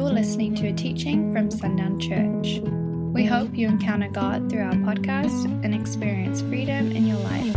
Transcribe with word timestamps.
You're 0.00 0.08
listening 0.08 0.54
to 0.54 0.68
a 0.68 0.72
teaching 0.72 1.30
from 1.30 1.50
Sundown 1.50 2.00
Church. 2.00 2.60
We 3.12 3.26
hope 3.26 3.54
you 3.54 3.68
encounter 3.68 4.08
God 4.08 4.48
through 4.48 4.62
our 4.62 4.72
podcast 4.72 5.44
and 5.62 5.74
experience 5.74 6.40
freedom 6.40 6.90
in 6.90 7.06
your 7.06 7.18
life. 7.18 7.52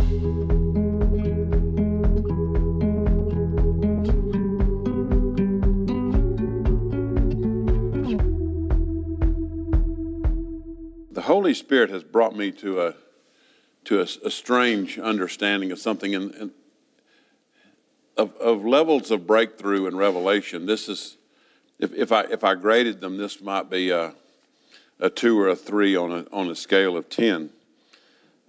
The 11.12 11.22
Holy 11.22 11.54
Spirit 11.54 11.88
has 11.88 12.04
brought 12.04 12.36
me 12.36 12.52
to 12.52 12.82
a 12.82 12.94
to 13.86 14.00
a, 14.00 14.02
a 14.02 14.30
strange 14.30 14.98
understanding 14.98 15.72
of 15.72 15.78
something 15.78 16.14
and, 16.14 16.50
of, 18.18 18.36
of 18.36 18.66
levels 18.66 19.10
of 19.10 19.26
breakthrough 19.26 19.86
and 19.86 19.96
revelation. 19.96 20.66
This 20.66 20.90
is 20.90 21.16
if, 21.84 21.92
if 21.94 22.12
I 22.12 22.22
if 22.22 22.42
I 22.42 22.54
graded 22.54 23.00
them, 23.00 23.16
this 23.16 23.40
might 23.40 23.70
be 23.70 23.90
a, 23.90 24.14
a 24.98 25.10
two 25.10 25.38
or 25.38 25.48
a 25.48 25.56
three 25.56 25.94
on 25.94 26.10
a 26.10 26.26
on 26.32 26.48
a 26.50 26.54
scale 26.54 26.96
of 26.96 27.08
ten, 27.08 27.50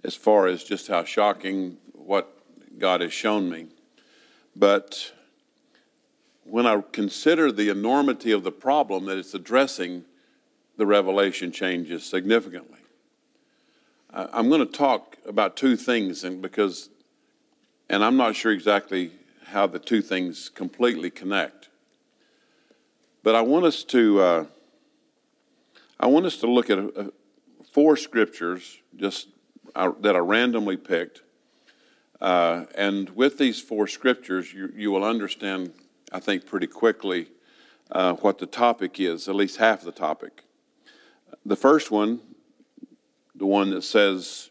as 0.02 0.14
far 0.14 0.46
as 0.46 0.64
just 0.64 0.88
how 0.88 1.04
shocking 1.04 1.76
what 1.92 2.32
God 2.78 3.02
has 3.02 3.12
shown 3.12 3.48
me. 3.50 3.66
But 4.56 5.12
when 6.44 6.66
I 6.66 6.82
consider 6.92 7.52
the 7.52 7.68
enormity 7.68 8.32
of 8.32 8.42
the 8.42 8.52
problem 8.52 9.04
that 9.06 9.18
it's 9.18 9.34
addressing, 9.34 10.04
the 10.76 10.86
revelation 10.86 11.52
changes 11.52 12.04
significantly. 12.04 12.78
I'm 14.12 14.48
going 14.48 14.66
to 14.66 14.72
talk 14.72 15.18
about 15.26 15.56
two 15.56 15.76
things, 15.76 16.24
and 16.24 16.40
because, 16.40 16.88
and 17.90 18.02
I'm 18.02 18.16
not 18.16 18.34
sure 18.34 18.52
exactly 18.52 19.10
how 19.44 19.66
the 19.66 19.78
two 19.78 20.00
things 20.00 20.48
completely 20.48 21.10
connect, 21.10 21.68
but 23.26 23.34
I 23.34 23.40
want 23.40 23.64
us 23.64 23.82
to, 23.86 24.20
uh, 24.20 24.44
I 25.98 26.06
want 26.06 26.26
us 26.26 26.36
to 26.36 26.46
look 26.46 26.70
at 26.70 26.78
a, 26.78 27.12
four 27.72 27.96
scriptures 27.96 28.78
just 28.94 29.26
uh, 29.74 29.90
that 30.02 30.14
I 30.14 30.20
randomly 30.20 30.76
picked, 30.76 31.22
uh, 32.20 32.66
and 32.76 33.10
with 33.10 33.36
these 33.36 33.60
four 33.60 33.88
scriptures, 33.88 34.54
you, 34.54 34.72
you 34.76 34.92
will 34.92 35.02
understand, 35.02 35.72
I 36.12 36.20
think, 36.20 36.46
pretty 36.46 36.68
quickly 36.68 37.26
uh, 37.90 38.12
what 38.12 38.38
the 38.38 38.46
topic 38.46 39.00
is, 39.00 39.26
at 39.26 39.34
least 39.34 39.56
half 39.56 39.82
the 39.82 39.90
topic. 39.90 40.44
The 41.44 41.56
first 41.56 41.90
one, 41.90 42.20
the 43.34 43.46
one 43.46 43.70
that 43.70 43.82
says 43.82 44.50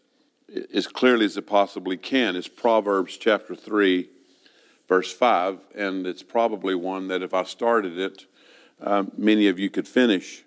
as 0.74 0.86
clearly 0.86 1.24
as 1.24 1.38
it 1.38 1.46
possibly 1.46 1.96
can, 1.96 2.36
is 2.36 2.46
Proverbs 2.46 3.16
chapter 3.16 3.54
3, 3.54 4.10
verse 4.86 5.10
5. 5.14 5.60
And 5.74 6.06
it's 6.06 6.22
probably 6.22 6.74
one 6.74 7.08
that 7.08 7.22
if 7.22 7.32
I 7.32 7.44
started 7.44 7.98
it, 7.98 8.26
uh, 8.80 9.04
many 9.16 9.48
of 9.48 9.58
you 9.58 9.70
could 9.70 9.88
finish. 9.88 10.44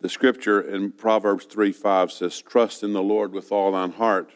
The 0.00 0.08
scripture 0.08 0.60
in 0.60 0.92
Proverbs 0.92 1.44
3 1.46 1.72
5 1.72 2.12
says, 2.12 2.40
Trust 2.40 2.82
in 2.82 2.92
the 2.92 3.02
Lord 3.02 3.32
with 3.32 3.50
all 3.50 3.72
thine 3.72 3.92
heart, 3.92 4.30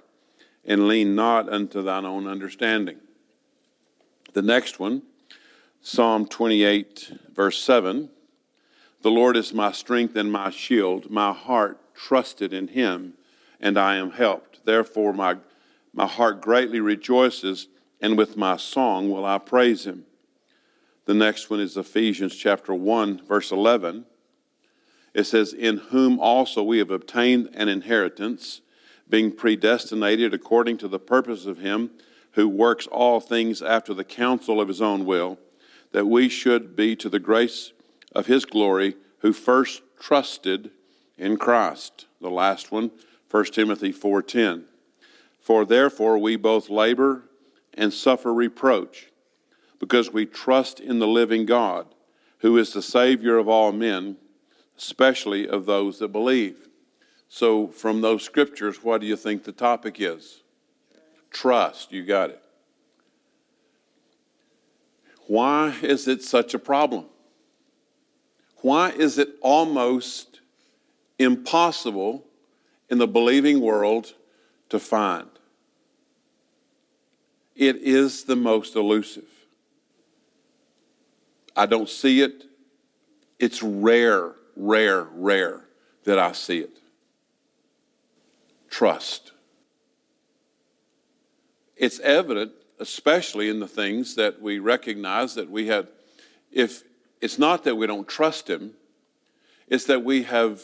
and 0.64 0.89
lean 0.89 1.14
not 1.14 1.48
unto 1.48 1.83
thine 1.83 2.05
own 2.05 2.27
understanding. 2.27 2.98
The 4.33 4.42
next 4.42 4.80
one, 4.80 5.03
Psalm 5.80 6.27
28, 6.27 7.12
verse 7.34 7.62
7. 7.62 8.08
The 9.03 9.11
Lord 9.11 9.36
is 9.36 9.53
my 9.53 9.73
strength 9.73 10.17
and 10.17 10.30
my 10.30 10.50
shield. 10.50 11.11
My 11.11 11.33
heart 11.33 11.78
trusted 11.95 12.53
in 12.53 12.69
him, 12.69 13.14
and 13.61 13.77
I 13.77 13.97
am 13.97 14.12
helped. 14.12 14.64
Therefore, 14.64 15.12
my, 15.12 15.36
my 15.92 16.06
heart 16.06 16.41
greatly 16.41 16.80
rejoices, 16.80 17.69
and 18.00 18.17
with 18.17 18.36
my 18.36 18.56
song 18.56 19.11
will 19.11 19.25
I 19.25 19.39
praise 19.39 19.86
him. 19.86 20.06
The 21.05 21.14
next 21.14 21.50
one 21.50 21.58
is 21.61 21.77
Ephesians 21.77 22.36
chapter 22.36 22.72
1, 22.72 23.27
verse 23.27 23.50
11. 23.50 24.05
It 25.14 25.25
says, 25.25 25.53
In 25.53 25.78
whom 25.78 26.20
also 26.20 26.62
we 26.62 26.78
have 26.78 26.91
obtained 26.91 27.50
an 27.55 27.69
inheritance, 27.69 28.61
being 29.08 29.33
predestinated 29.33 30.33
according 30.33 30.78
to 30.78 30.89
the 30.89 31.00
purpose 31.00 31.45
of 31.45 31.58
him 31.58 31.90
who 32.33 32.48
works 32.48 32.86
all 32.86 33.20
things 33.20 33.61
after 33.61 33.92
the 33.92 34.05
counsel 34.05 34.61
of 34.61 34.68
his 34.68 34.80
own 34.80 35.05
will, 35.05 35.39
that 35.90 36.07
we 36.07 36.29
should 36.29 36.74
be 36.77 36.96
to 36.96 37.08
the 37.08 37.19
grace 37.19 37.73
of 38.14 38.27
his 38.27 38.45
glory, 38.45 38.96
who 39.19 39.33
first 39.33 39.83
trusted 40.01 40.70
in 41.19 41.36
Christ. 41.36 42.07
The 42.20 42.30
last 42.30 42.73
one, 42.73 42.90
1 43.30 43.52
Timothy 43.52 43.92
4:10. 43.92 44.64
For 45.40 45.64
therefore 45.64 46.19
we 46.19 46.36
both 46.36 46.70
labor 46.70 47.24
and 47.74 47.92
suffer 47.92 48.33
reproach, 48.33 49.11
because 49.83 50.13
we 50.13 50.25
trust 50.25 50.79
in 50.79 51.01
the 51.01 51.09
living 51.09 51.45
God, 51.45 51.89
who 52.39 52.57
is 52.57 52.73
the 52.73 52.81
Savior 52.81 53.37
of 53.37 53.48
all 53.48 53.73
men, 53.73 54.17
especially 54.79 55.48
of 55.48 55.67
those 55.67 55.98
that 55.98 56.13
believe. 56.13 56.69
So, 57.29 57.67
from 57.67 58.01
those 58.01 58.23
scriptures, 58.23 58.85
what 58.85 59.01
do 59.01 59.09
you 59.09 59.17
think 59.17 59.43
the 59.43 59.51
topic 59.51 59.97
is? 59.98 60.43
Trust. 61.33 61.91
You 61.91 62.05
got 62.05 62.31
it. 62.31 62.41
Why 65.27 65.75
is 65.83 66.07
it 66.07 66.23
such 66.23 66.55
a 66.55 66.61
problem? 66.61 67.07
Why 68.59 68.91
is 68.91 69.19
it 69.19 69.31
almost 69.41 70.39
impossible 71.19 72.25
in 72.89 72.99
the 72.99 73.09
believing 73.09 73.61
world 73.61 74.14
to 74.69 74.79
find? 74.79 75.29
It 77.57 77.79
is 77.79 78.23
the 78.23 78.37
most 78.37 78.77
elusive. 78.77 79.32
I 81.57 81.67
don't 81.67 81.89
see 81.89 82.23
it. 82.23 82.45
It's 83.39 83.63
rare, 83.63 84.35
rare, 84.57 85.08
rare 85.13 85.64
that 86.05 86.18
I 86.18 86.33
see 86.33 86.58
it. 86.58 86.79
Trust. 88.70 89.33
It's 91.77 92.01
evident, 92.01 92.52
especially 92.79 93.48
in 93.48 93.61
the 93.61 93.67
things 93.67 94.14
that 94.14 94.40
we 94.40 94.58
recognize 94.58 95.35
that 95.35 95.51
we 95.51 95.67
have, 95.67 95.89
if 96.51 96.85
it's 97.20 97.39
not 97.39 97.64
that 97.64 97.77
we 97.77 97.86
don't 97.86 98.08
trust 98.08 98.48
Him, 98.48 98.73
it's 99.69 99.84
that 99.84 100.05
we 100.05 100.23
have 100.23 100.63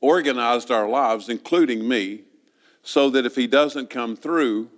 organized 0.00 0.70
our 0.70 0.88
lives, 0.88 1.28
including 1.28 1.86
me, 1.86 2.22
so 2.82 3.10
that 3.10 3.26
if 3.26 3.36
He 3.36 3.46
doesn't 3.46 3.90
come 3.90 4.16
through, 4.16 4.70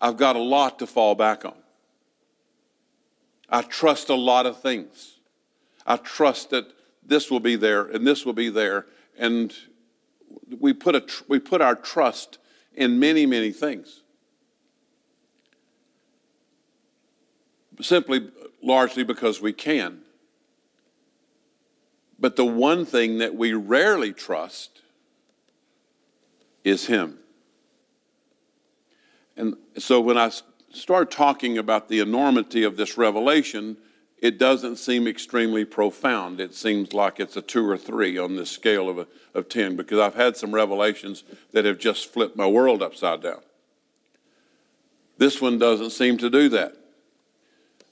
I've 0.00 0.16
got 0.16 0.36
a 0.36 0.40
lot 0.40 0.78
to 0.78 0.86
fall 0.86 1.14
back 1.14 1.44
on. 1.44 1.59
I 3.50 3.62
trust 3.62 4.08
a 4.08 4.14
lot 4.14 4.46
of 4.46 4.60
things. 4.60 5.18
I 5.86 5.96
trust 5.96 6.50
that 6.50 6.72
this 7.04 7.30
will 7.30 7.40
be 7.40 7.56
there 7.56 7.86
and 7.86 8.06
this 8.06 8.24
will 8.24 8.32
be 8.32 8.48
there. 8.48 8.86
And 9.18 9.52
we 10.58 10.72
put, 10.72 10.94
a, 10.94 11.04
we 11.28 11.40
put 11.40 11.60
our 11.60 11.74
trust 11.74 12.38
in 12.74 12.98
many, 12.98 13.26
many 13.26 13.50
things. 13.50 14.02
Simply, 17.80 18.30
largely 18.62 19.02
because 19.02 19.40
we 19.40 19.52
can. 19.52 20.02
But 22.18 22.36
the 22.36 22.44
one 22.44 22.84
thing 22.84 23.18
that 23.18 23.34
we 23.34 23.54
rarely 23.54 24.12
trust 24.12 24.82
is 26.62 26.86
Him. 26.86 27.18
And 29.36 29.56
so 29.78 30.02
when 30.02 30.18
I 30.18 30.30
start 30.70 31.10
talking 31.10 31.58
about 31.58 31.88
the 31.88 32.00
enormity 32.00 32.62
of 32.62 32.76
this 32.76 32.96
revelation, 32.96 33.76
it 34.18 34.38
doesn't 34.38 34.76
seem 34.76 35.06
extremely 35.06 35.64
profound. 35.64 36.40
It 36.40 36.54
seems 36.54 36.92
like 36.92 37.20
it's 37.20 37.36
a 37.36 37.42
two 37.42 37.68
or 37.68 37.78
three 37.78 38.18
on 38.18 38.36
this 38.36 38.50
scale 38.50 38.88
of, 38.88 38.98
a, 38.98 39.06
of 39.34 39.48
10 39.48 39.76
because 39.76 39.98
I've 39.98 40.14
had 40.14 40.36
some 40.36 40.54
revelations 40.54 41.24
that 41.52 41.64
have 41.64 41.78
just 41.78 42.12
flipped 42.12 42.36
my 42.36 42.46
world 42.46 42.82
upside 42.82 43.22
down. 43.22 43.40
This 45.18 45.40
one 45.40 45.58
doesn't 45.58 45.90
seem 45.90 46.18
to 46.18 46.30
do 46.30 46.48
that. 46.50 46.76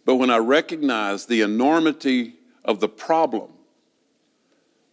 But 0.04 0.16
when 0.16 0.30
I 0.30 0.38
recognize 0.38 1.26
the 1.26 1.42
enormity 1.42 2.34
of 2.64 2.80
the 2.80 2.88
problem, 2.88 3.50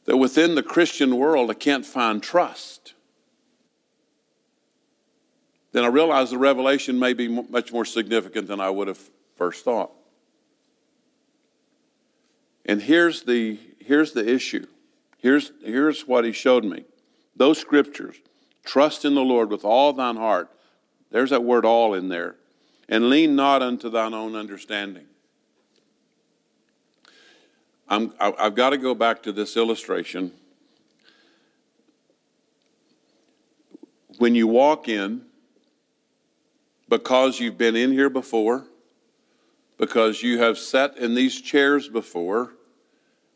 that 0.06 0.18
within 0.18 0.56
the 0.56 0.64
Christian 0.64 1.18
world 1.18 1.50
I 1.50 1.54
can't 1.54 1.86
find 1.86 2.22
trust, 2.22 2.95
then 5.76 5.84
I 5.84 5.88
realize 5.88 6.32
the 6.32 6.38
revelation 6.38 6.98
may 6.98 7.12
be 7.12 7.28
much 7.28 7.74
more 7.74 7.84
significant 7.84 8.48
than 8.48 8.62
I 8.62 8.70
would 8.70 8.88
have 8.88 9.10
first 9.36 9.66
thought. 9.66 9.92
And 12.66 12.82
here's 12.82 13.24
the, 13.24 13.60
here's 13.82 14.14
the 14.14 14.26
issue. 14.26 14.68
Here's, 15.18 15.52
here's 15.66 16.08
what 16.08 16.24
he 16.24 16.32
showed 16.32 16.64
me. 16.64 16.86
Those 17.36 17.58
scriptures 17.58 18.16
trust 18.64 19.04
in 19.04 19.16
the 19.16 19.22
Lord 19.22 19.50
with 19.50 19.66
all 19.66 19.92
thine 19.92 20.16
heart. 20.16 20.50
There's 21.12 21.32
that 21.32 21.44
word 21.44 21.66
all 21.66 21.94
in 21.94 22.08
there. 22.08 22.38
And 22.88 23.10
lean 23.10 23.36
not 23.36 23.62
unto 23.62 23.90
thine 23.90 24.14
own 24.14 24.34
understanding. 24.34 25.08
I'm, 27.90 28.14
I've 28.18 28.56
got 28.56 28.70
to 28.70 28.78
go 28.78 28.96
back 28.96 29.24
to 29.24 29.34
this 29.34 29.58
illustration. 29.58 30.32
When 34.20 34.36
you 34.36 34.48
walk 34.48 34.88
in, 34.88 35.24
because 36.88 37.40
you've 37.40 37.58
been 37.58 37.76
in 37.76 37.92
here 37.92 38.10
before, 38.10 38.66
because 39.78 40.24
you 40.24 40.40
have 40.40 40.58
sat 40.58 40.98
in 40.98 41.16
these 41.16 41.42
chairs 41.42 41.90
before, 41.90 42.54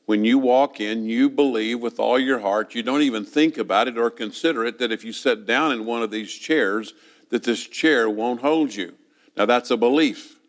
When 0.09 0.25
you 0.25 0.39
walk 0.39 0.81
in, 0.81 1.05
you 1.05 1.29
believe 1.29 1.81
with 1.81 1.99
all 1.99 2.17
your 2.17 2.39
heart, 2.39 2.73
you 2.73 2.81
don't 2.81 3.03
even 3.03 3.23
think 3.23 3.59
about 3.59 3.87
it 3.87 3.95
or 3.95 4.09
consider 4.09 4.65
it, 4.65 4.79
that 4.79 4.91
if 4.91 5.03
you 5.03 5.13
sit 5.13 5.45
down 5.45 5.71
in 5.71 5.85
one 5.85 6.01
of 6.01 6.09
these 6.09 6.33
chairs, 6.33 6.95
that 7.29 7.43
this 7.43 7.67
chair 7.67 8.09
won't 8.09 8.41
hold 8.41 8.73
you. 8.73 8.95
Now, 9.37 9.45
that's 9.45 9.69
a 9.69 9.77
belief. 9.77 10.39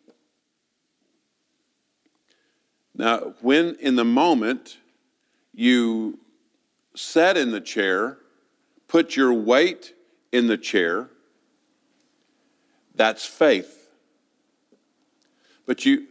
Now, 2.95 3.35
when 3.43 3.77
in 3.81 3.97
the 3.97 4.05
moment 4.05 4.79
you 5.53 6.19
sat 6.97 7.37
in 7.37 7.51
the 7.51 7.61
chair, 7.61 8.17
put 8.89 9.15
your 9.15 9.35
weight 9.35 9.93
in 10.33 10.47
the 10.47 10.57
chair, 10.57 11.11
that's 13.01 13.25
faith. 13.25 13.89
But 15.65 15.87
you, 15.87 16.07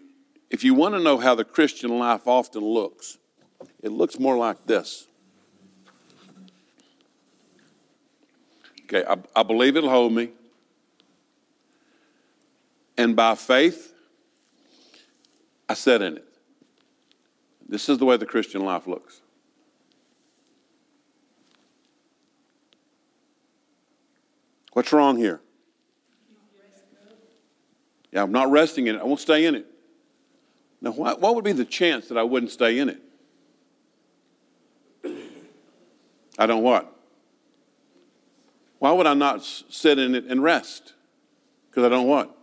if 0.50 0.63
you 0.63 0.74
want 0.74 0.95
to 0.95 1.00
know 1.00 1.19
how 1.19 1.36
the 1.36 1.45
Christian 1.45 2.00
life 2.00 2.27
often 2.27 2.63
looks, 2.63 3.19
it 3.83 3.91
looks 3.91 4.18
more 4.18 4.36
like 4.36 4.65
this. 4.65 5.06
Okay, 8.86 9.06
I, 9.07 9.18
I 9.36 9.44
believe 9.44 9.77
it'll 9.77 9.91
hold 9.91 10.13
me. 10.13 10.31
And 12.97 13.15
by 13.15 13.36
faith, 13.36 13.94
I 15.69 15.75
sat 15.75 16.01
in 16.01 16.18
it. 16.18 16.25
This 17.68 17.88
is 17.88 18.00
the 18.00 18.06
way 18.06 18.18
the 18.18 18.25
Christian 18.25 18.65
life 18.65 18.88
looks. 18.88 19.21
What's 24.74 24.91
wrong 24.91 25.18
here? 25.18 25.39
Yeah, 28.11 28.23
I'm 28.23 28.31
not 28.31 28.50
resting 28.50 28.88
in 28.88 28.95
it. 28.95 29.00
I 29.00 29.03
won't 29.03 29.19
stay 29.19 29.45
in 29.45 29.56
it. 29.56 29.65
Now, 30.81 30.91
what, 30.91 31.19
what 31.19 31.35
would 31.35 31.44
be 31.44 31.51
the 31.51 31.65
chance 31.65 32.07
that 32.07 32.17
I 32.17 32.23
wouldn't 32.23 32.51
stay 32.51 32.79
in 32.79 32.89
it? 32.89 33.01
I 36.38 36.45
don't 36.45 36.63
what? 36.63 36.95
Why 38.79 38.94
would 38.94 39.06
I 39.06 39.13
not 39.13 39.44
sit 39.44 40.00
in 40.00 40.15
it 40.15 40.25
and 40.25 40.41
rest? 40.41 40.94
Because 41.69 41.83
I 41.83 41.89
don't 41.89 42.07
what? 42.07 42.35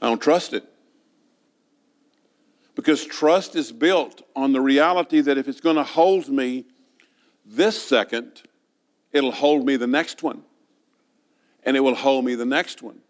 I 0.00 0.06
don't 0.06 0.22
trust 0.22 0.52
it. 0.52 0.64
Because 2.76 3.04
trust 3.04 3.56
is 3.56 3.72
built 3.72 4.22
on 4.36 4.52
the 4.52 4.60
reality 4.60 5.20
that 5.20 5.36
if 5.36 5.48
it's 5.48 5.60
going 5.60 5.74
to 5.74 5.82
hold 5.82 6.28
me 6.28 6.66
this 7.44 7.82
second, 7.82 8.42
it'll 9.12 9.32
hold 9.32 9.66
me 9.66 9.76
the 9.76 9.88
next 9.88 10.22
one. 10.22 10.42
And 11.64 11.76
it 11.76 11.80
will 11.80 11.96
hold 11.96 12.24
me 12.24 12.36
the 12.36 12.46
next 12.46 12.80
one. 12.80 13.00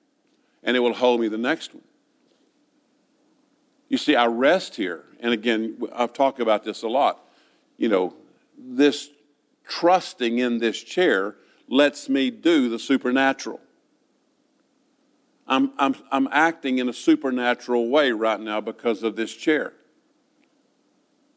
And 0.63 0.77
it 0.77 0.81
will 0.81 0.95
hold 0.95 1.21
me 1.21 1.29
the 1.29 1.39
next 1.39 1.75
one. 1.75 1.85
You 3.89 3.97
see, 3.97 4.17
I 4.17 4.27
rest 4.27 4.77
here. 4.77 5.05
And 5.21 5.33
again, 5.33 5.79
I've 5.95 6.13
talked 6.13 6.41
about 6.41 6.65
this 6.65 6.83
a 6.83 6.89
lot. 6.89 7.21
You 7.77 7.89
know, 7.89 8.15
this 8.59 9.11
trusting 9.67 10.39
in 10.39 10.59
this 10.59 10.83
chair 10.83 11.37
lets 11.69 12.09
me 12.09 12.31
do 12.31 12.69
the 12.69 12.79
supernatural. 12.79 13.61
I'm, 15.47 15.73
I'm, 15.79 15.95
I'm 16.11 16.29
acting 16.31 16.79
in 16.79 16.89
a 16.89 16.93
supernatural 16.93 17.89
way 17.89 18.13
right 18.13 18.41
now 18.41 18.61
because 18.61 19.03
of 19.03 19.17
this 19.17 19.35
chair. 19.35 19.73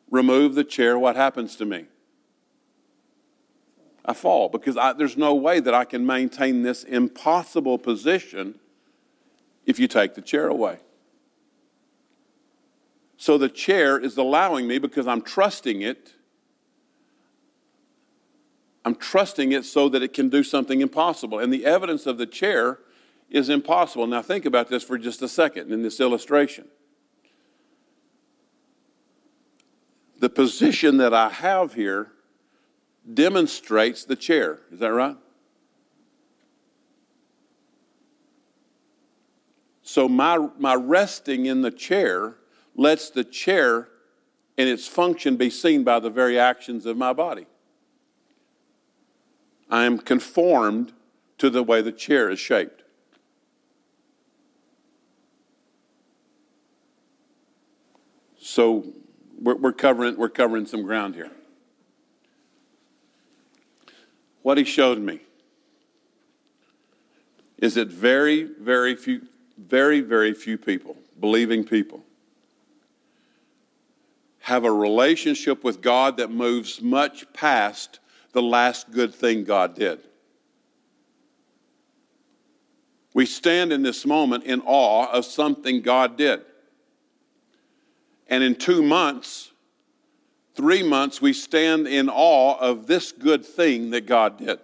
Remove 0.10 0.56
the 0.56 0.66
chair, 0.66 1.00
what 1.00 1.16
happens 1.16 1.56
to 1.58 1.66
me? 1.66 1.86
I 4.04 4.14
fall 4.14 4.50
because 4.50 4.76
I, 4.76 4.94
there's 4.94 5.16
no 5.16 5.34
way 5.34 5.60
that 5.60 5.74
I 5.74 5.86
can 5.86 6.06
maintain 6.06 6.64
this 6.64 6.84
impossible 6.84 7.78
position 7.78 8.60
if 9.66 9.80
you 9.80 9.88
take 9.88 10.16
the 10.16 10.22
chair 10.22 10.48
away. 10.48 10.80
So 13.18 13.38
the 13.38 13.50
chair 13.50 14.00
is 14.00 14.18
allowing 14.18 14.68
me 14.68 14.80
because 14.80 15.06
I'm 15.06 15.22
trusting 15.22 15.82
it. 15.82 16.14
I'm 18.84 18.96
trusting 18.96 19.52
it 19.52 19.64
so 19.66 19.90
that 19.90 20.02
it 20.02 20.14
can 20.14 20.30
do 20.30 20.44
something 20.44 20.82
impossible. 20.82 21.38
And 21.38 21.54
the 21.54 21.66
evidence 21.66 22.08
of 22.08 22.18
the 22.18 22.26
chair 22.26 22.80
is 23.30 23.48
impossible. 23.48 24.08
Now, 24.08 24.22
think 24.22 24.46
about 24.46 24.70
this 24.70 24.84
for 24.84 24.98
just 24.98 25.22
a 25.22 25.28
second 25.28 25.72
in 25.72 25.84
this 25.84 26.00
illustration. 26.00 26.68
The 30.20 30.30
position 30.30 30.98
that 30.98 31.14
I 31.14 31.30
have 31.30 31.74
here 31.76 32.12
demonstrates 33.12 34.04
the 34.04 34.16
chair. 34.16 34.60
Is 34.72 34.80
that 34.80 34.94
right? 34.94 35.18
So, 39.92 40.08
my, 40.08 40.38
my 40.58 40.74
resting 40.74 41.48
in 41.48 41.64
the 41.64 41.70
chair 41.70 42.38
lets 42.78 43.10
the 43.10 43.26
chair 43.26 43.90
and 44.58 44.70
its 44.70 44.88
function 44.88 45.36
be 45.36 45.50
seen 45.50 45.84
by 45.84 46.00
the 46.00 46.10
very 46.10 46.40
actions 46.40 46.86
of 46.86 46.96
my 46.96 47.12
body. 47.12 47.46
I 49.70 49.84
am 49.84 49.98
conformed 49.98 50.94
to 51.40 51.50
the 51.50 51.62
way 51.62 51.82
the 51.82 51.92
chair 51.92 52.30
is 52.30 52.40
shaped. 52.40 52.84
So 58.40 58.94
we're, 59.42 59.56
we're, 59.56 59.74
covering, 59.74 60.16
we're 60.16 60.30
covering 60.30 60.68
some 60.68 60.84
ground 60.84 61.16
here. 61.16 61.32
What 64.42 64.58
he 64.58 64.64
showed 64.64 65.00
me 65.00 65.20
is 67.58 67.74
that 67.74 67.90
very, 67.90 68.44
very 68.44 68.96
few, 68.96 69.28
very, 69.68 70.02
very 70.02 70.34
few 70.34 70.58
people, 70.58 70.98
believing 71.20 71.64
people, 71.64 72.04
have 74.40 74.64
a 74.64 74.72
relationship 74.72 75.64
with 75.64 75.82
God 75.82 76.18
that 76.18 76.32
moves 76.32 76.82
much 76.82 77.32
past 77.34 78.00
the 78.34 78.42
last 78.42 78.92
good 78.92 79.14
thing 79.14 79.44
God 79.44 79.76
did. 79.76 80.00
We 83.14 83.26
stand 83.26 83.74
in 83.74 83.84
this 83.84 84.06
moment 84.06 84.46
in 84.46 84.62
awe 84.66 85.12
of 85.12 85.26
something 85.26 85.82
God 85.82 86.18
did. 86.18 86.42
And 88.28 88.44
in 88.44 88.56
two 88.56 88.82
months, 88.82 89.52
three 90.56 90.82
months, 90.82 91.22
we 91.22 91.34
stand 91.34 91.88
in 91.88 92.10
awe 92.10 92.58
of 92.58 92.88
this 92.88 93.12
good 93.12 93.46
thing 93.46 93.90
that 93.90 94.06
God 94.06 94.38
did. 94.38 94.60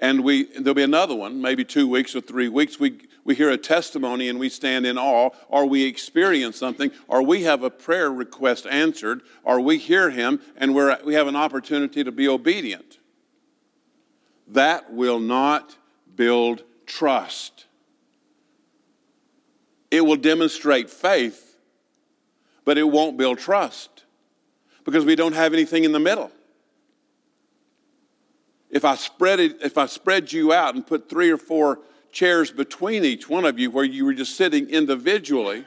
And 0.00 0.24
we, 0.24 0.44
there'll 0.44 0.74
be 0.74 0.82
another 0.82 1.14
one, 1.14 1.42
maybe 1.42 1.64
two 1.64 1.86
weeks 1.86 2.16
or 2.16 2.22
three 2.22 2.48
weeks. 2.48 2.80
We, 2.80 2.98
we 3.24 3.34
hear 3.34 3.50
a 3.50 3.58
testimony 3.58 4.28
and 4.28 4.38
we 4.38 4.48
stand 4.48 4.86
in 4.86 4.96
awe, 4.96 5.30
or 5.48 5.66
we 5.66 5.84
experience 5.84 6.56
something, 6.56 6.90
or 7.06 7.22
we 7.22 7.42
have 7.42 7.62
a 7.62 7.70
prayer 7.70 8.10
request 8.10 8.66
answered, 8.66 9.20
or 9.44 9.60
we 9.60 9.76
hear 9.76 10.08
Him 10.08 10.40
and 10.56 10.74
we're, 10.74 10.98
we 11.04 11.14
have 11.14 11.26
an 11.26 11.36
opportunity 11.36 12.02
to 12.02 12.12
be 12.12 12.28
obedient. 12.28 12.98
That 14.48 14.92
will 14.92 15.20
not 15.20 15.76
build 16.16 16.64
trust. 16.86 17.66
It 19.90 20.00
will 20.00 20.16
demonstrate 20.16 20.88
faith, 20.88 21.56
but 22.64 22.78
it 22.78 22.84
won't 22.84 23.16
build 23.16 23.38
trust 23.38 24.04
because 24.84 25.04
we 25.04 25.14
don't 25.14 25.34
have 25.34 25.52
anything 25.52 25.84
in 25.84 25.92
the 25.92 26.00
middle. 26.00 26.32
If 28.70 28.84
I 28.84 28.94
spread 28.94 29.40
it, 29.40 29.62
if 29.62 29.76
I 29.76 29.86
spread 29.86 30.32
you 30.32 30.52
out 30.52 30.74
and 30.74 30.86
put 30.86 31.08
three 31.08 31.30
or 31.30 31.36
four 31.36 31.80
chairs 32.12 32.50
between 32.50 33.04
each 33.04 33.28
one 33.28 33.44
of 33.44 33.58
you 33.58 33.70
where 33.70 33.84
you 33.84 34.04
were 34.04 34.14
just 34.14 34.36
sitting 34.36 34.68
individually, 34.68 35.64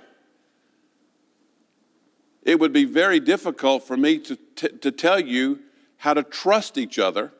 it 2.43 2.59
would 2.59 2.73
be 2.73 2.85
very 2.85 3.19
difficult 3.19 3.83
for 3.83 3.97
me 3.97 4.19
to, 4.19 4.37
t- 4.55 4.69
to 4.69 4.91
tell 4.91 5.19
you 5.19 5.59
how 5.97 6.13
to 6.13 6.23
trust 6.23 6.77
each 6.77 6.99
other 6.99 7.31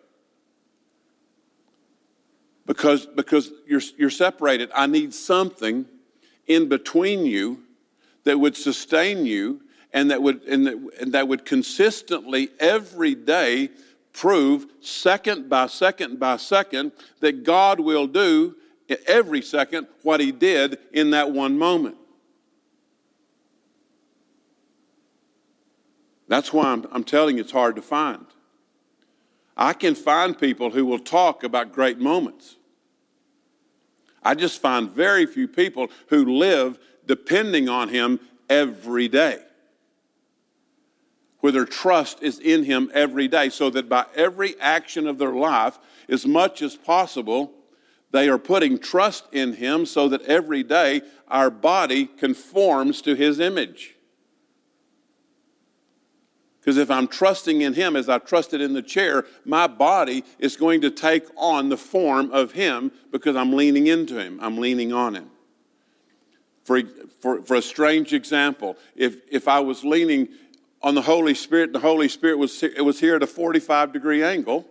because, 2.66 3.06
because 3.06 3.52
you're, 3.68 3.82
you're 3.98 4.10
separated. 4.10 4.70
I 4.74 4.88
need 4.88 5.14
something 5.14 5.86
in 6.48 6.70
between 6.70 7.26
you 7.26 7.64
that 8.24 8.40
would 8.40 8.56
sustain 8.56 9.26
you 9.26 9.62
and 9.92 10.10
that 10.12 10.22
would, 10.22 10.44
and 10.44 10.66
that, 10.68 10.78
and 11.00 11.12
that 11.14 11.28
would 11.28 11.46
consistently 11.46 12.50
every 12.60 13.16
day 13.16 13.70
prove 14.14 14.68
second 14.80 15.50
by 15.50 15.68
second 15.68 16.20
by 16.20 16.38
second 16.38 16.92
that 17.20 17.44
God 17.44 17.80
will 17.80 18.08
do 18.08 18.56
every 19.08 19.42
second 19.42 19.88
what 20.04 20.20
he 20.20 20.32
did 20.32 20.78
in 20.92 21.12
that 21.12 21.32
one 21.32 21.58
moment. 21.58 21.98
That's 26.28 26.54
why 26.54 26.66
I'm, 26.66 26.86
I'm, 26.92 27.04
telling 27.04 27.38
you 27.38 27.42
it's 27.42 27.52
hard 27.52 27.76
to 27.76 27.82
find. 27.82 28.26
I 29.56 29.74
can 29.74 29.94
find 29.94 30.40
people 30.40 30.72
who 30.72 30.86
will 30.86 31.00
talk 31.00 31.44
about 31.44 31.74
great 31.74 32.00
moments. 32.00 32.56
I 34.24 34.36
just 34.36 34.62
find 34.62 34.90
very 34.90 35.26
few 35.26 35.48
people 35.48 35.90
who 36.08 36.38
live 36.38 36.80
depending 37.06 37.70
on 37.70 37.90
Him 37.90 38.20
every 38.50 39.08
day, 39.08 39.40
where 41.44 41.52
their 41.52 41.66
trust 41.66 42.24
is 42.24 42.40
in 42.40 42.64
Him 42.64 42.90
every 42.94 43.28
day, 43.28 43.50
so 43.50 43.70
that 43.70 43.90
by 43.90 44.06
every 44.16 44.58
action 44.62 45.08
of 45.08 45.18
their 45.18 45.34
life, 45.34 45.78
as 46.08 46.26
much 46.26 46.62
as 46.62 46.78
possible, 46.78 47.52
they 48.12 48.30
are 48.30 48.38
putting 48.38 48.80
trust 48.80 49.26
in 49.34 49.52
Him 49.52 49.86
so 49.86 50.08
that 50.08 50.22
every 50.22 50.64
day 50.64 51.02
our 51.28 51.50
body 51.50 52.06
conforms 52.06 53.02
to 53.02 53.14
His 53.14 53.42
image. 53.42 53.96
Because 56.62 56.78
if 56.78 56.90
I'm 56.90 57.10
trusting 57.10 57.60
in 57.60 57.74
Him 57.74 57.98
as 57.98 58.08
I 58.08 58.20
trusted 58.20 58.62
in 58.62 58.72
the 58.72 58.82
chair, 58.82 59.26
my 59.44 59.68
body 59.68 60.24
is 60.40 60.56
going 60.56 60.80
to 60.80 60.90
take 60.90 61.26
on 61.36 61.68
the 61.68 61.76
form 61.76 62.32
of 62.32 62.54
Him 62.54 62.90
because 63.12 63.36
I'm 63.36 63.52
leaning 63.52 63.88
into 63.88 64.18
Him, 64.18 64.40
I'm 64.42 64.60
leaning 64.60 64.94
on 64.94 65.14
Him. 65.16 65.30
For, 66.64 66.84
for, 67.20 67.42
for 67.42 67.56
a 67.56 67.62
strange 67.62 68.14
example, 68.14 68.78
if, 68.96 69.18
if 69.30 69.50
I 69.50 69.60
was 69.60 69.84
leaning 69.84 70.30
on 70.84 70.96
the 70.96 71.02
Holy 71.02 71.34
Spirit, 71.34 71.72
the 71.72 71.80
Holy 71.80 72.10
Spirit 72.10 72.38
was, 72.38 72.62
it 72.62 72.84
was 72.84 73.00
here 73.00 73.16
at 73.16 73.24
a 73.24 73.28
45 73.28 73.94
degree 73.94 74.22
angle, 74.22 74.68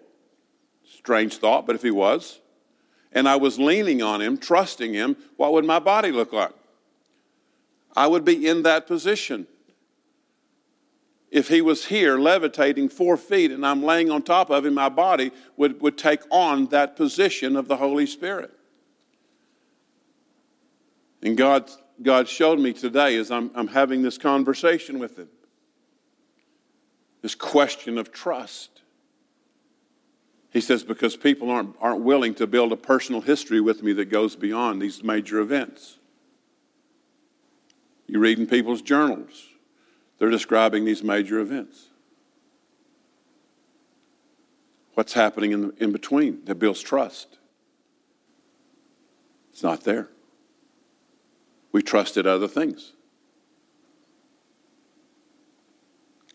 strange 0.85 1.39
thought, 1.39 1.67
but 1.67 1.75
if 1.75 1.83
He 1.83 1.91
was, 1.91 2.41
and 3.13 3.29
I 3.29 3.37
was 3.37 3.59
leaning 3.59 4.03
on 4.03 4.21
Him, 4.21 4.37
trusting 4.37 4.93
Him, 4.93 5.17
what 5.37 5.53
would 5.53 5.65
my 5.65 5.79
body 5.79 6.13
look 6.13 6.33
like? 6.33 6.53
I 7.97 8.07
would 8.07 8.25
be 8.25 8.47
in 8.47 8.63
that 8.63 8.87
position 8.87 9.47
if 11.33 11.49
he 11.49 11.63
was 11.63 11.87
here 11.87 12.19
levitating 12.19 12.91
four 12.91 13.17
feet 13.17 13.51
and 13.51 13.67
I'm 13.67 13.83
laying 13.83 14.11
on 14.11 14.23
top 14.23 14.51
of 14.51 14.67
him, 14.67 14.75
my 14.75 14.91
body 14.91 15.33
would, 15.57 15.81
would 15.81 15.97
take 15.97 16.21
on 16.31 16.67
that 16.67 16.95
position 16.95 17.57
of 17.57 17.69
the 17.69 17.77
Holy 17.79 18.05
Spirit. 18.05 18.51
And 21.23 21.35
God, 21.35 21.71
God 22.03 22.29
showed 22.29 22.59
me 22.59 22.75
today 22.75 23.17
as 23.17 23.31
I'm, 23.31 23.51
I'm 23.55 23.69
having 23.69 24.03
this 24.03 24.19
conversation 24.19 24.99
with 24.99 25.19
him 25.19 25.29
this 27.23 27.35
question 27.35 27.97
of 27.97 28.13
trust. 28.13 28.83
He 30.51 30.61
says, 30.61 30.85
because 30.85 31.17
people 31.17 31.51
aren't, 31.51 31.75
aren't 31.81 32.03
willing 32.03 32.35
to 32.35 32.47
build 32.47 32.73
a 32.73 32.77
personal 32.77 33.23
history 33.23 33.61
with 33.61 33.83
me 33.83 33.95
that 33.95 34.07
goes 34.07 34.37
beyond 34.37 34.83
these 34.83 35.03
major 35.03 35.41
events. 35.41 35.99
You 38.07 38.19
read 38.19 38.39
in 38.39 38.47
people's 38.47 38.83
journals 38.83 39.47
they're 40.23 40.31
describing 40.31 40.85
these 40.85 41.03
major 41.03 41.41
events. 41.41 41.89
What's 44.95 45.15
happening 45.15 45.51
in, 45.51 45.63
the, 45.63 45.75
in 45.83 45.91
between 45.91 46.45
that 46.45 46.61
builds 46.61 46.81
trust? 46.81 47.39
It's 49.51 49.65
not 49.65 49.83
there. 49.83 50.11
We 51.73 51.83
trusted 51.83 52.25
other 52.25 52.47
things. 52.47 52.93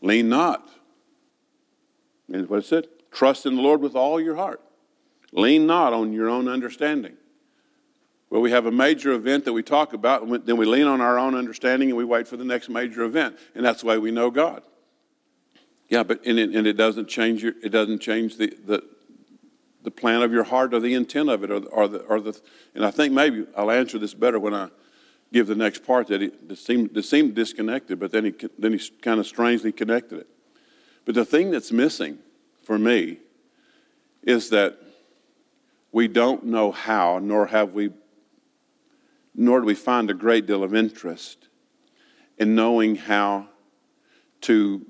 Lean 0.01 0.27
not. 0.27 0.70
And 2.31 2.50
what 2.50 2.60
it 2.60 2.65
said? 2.65 2.88
Trust 3.12 3.46
in 3.46 3.55
the 3.55 3.62
Lord 3.62 3.81
with 3.81 3.96
all 3.96 4.19
your 4.19 4.36
heart. 4.36 4.62
Lean 5.31 5.65
not 5.65 5.93
on 5.93 6.13
your 6.13 6.29
own 6.29 6.48
understanding. 6.48 7.15
Well, 8.29 8.41
we 8.41 8.51
have 8.51 8.65
a 8.65 8.72
major 8.72 9.13
event 9.13 9.46
that 9.46 9.53
we 9.53 9.63
talk 9.63 9.93
about, 9.93 10.22
and 10.22 10.46
then 10.46 10.57
we 10.57 10.65
lean 10.65 10.86
on 10.86 11.00
our 11.00 11.17
own 11.17 11.34
understanding 11.34 11.89
and 11.89 11.98
we 11.98 12.03
wait 12.03 12.27
for 12.27 12.36
the 12.36 12.43
next 12.43 12.69
major 12.69 13.03
event. 13.03 13.38
And 13.55 13.65
that's 13.65 13.81
the 13.81 13.88
way 13.88 13.98
we 13.98 14.12
know 14.12 14.29
God. 14.29 14.63
Yeah, 15.89 16.03
but 16.03 16.25
and 16.25 16.38
it, 16.38 16.50
and 16.53 16.67
it 16.67 16.74
doesn't 16.74 17.07
change 17.07 17.43
your, 17.43 17.53
it 17.63 17.69
doesn't 17.69 18.00
change 18.00 18.36
the, 18.36 18.53
the, 18.65 18.84
the 19.84 19.91
plan 19.91 20.22
of 20.22 20.34
your 20.34 20.43
heart 20.43 20.74
or 20.74 20.81
the 20.81 20.93
intent 20.93 21.29
of 21.29 21.43
it 21.43 21.51
or, 21.51 21.63
or, 21.67 21.88
the, 21.88 22.00
or 22.00 22.19
the, 22.19 22.38
and 22.75 22.86
I 22.86 22.91
think 22.91 23.13
maybe 23.13 23.46
I'll 23.55 23.72
answer 23.72 23.98
this 23.98 24.13
better 24.13 24.38
when 24.38 24.53
I 24.53 24.69
give 25.31 25.48
the 25.48 25.55
next 25.55 25.86
part 25.86 26.07
that 26.07 26.22
it 26.22 26.57
seemed, 26.57 26.98
it 26.98 27.03
seemed 27.03 27.36
disconnected, 27.36 28.00
but 28.00 28.12
then 28.12 28.25
he, 28.25 28.34
then 28.60 28.74
he 28.74 28.89
kind 29.01 29.22
of 29.22 29.27
strangely 29.27 29.72
connected 29.72 30.19
it. 30.19 30.27
But 31.07 31.15
the 31.15 31.23
thing 31.23 31.51
that's 31.51 31.71
missing 31.71 32.19
for 32.63 32.77
me 32.77 33.19
is 34.23 34.49
that 34.49 34.77
we 35.93 36.09
don't 36.09 36.43
know 36.43 36.73
how, 36.73 37.19
nor 37.19 37.47
have 37.47 37.71
we 37.71 37.91
nor 39.33 39.61
do 39.61 39.65
we 39.65 39.73
find 39.73 40.11
a 40.11 40.13
great 40.13 40.47
deal 40.47 40.65
of 40.65 40.75
interest 40.75 41.47
in 42.37 42.55
knowing 42.55 42.97
how 42.97 43.47
to 44.41 44.85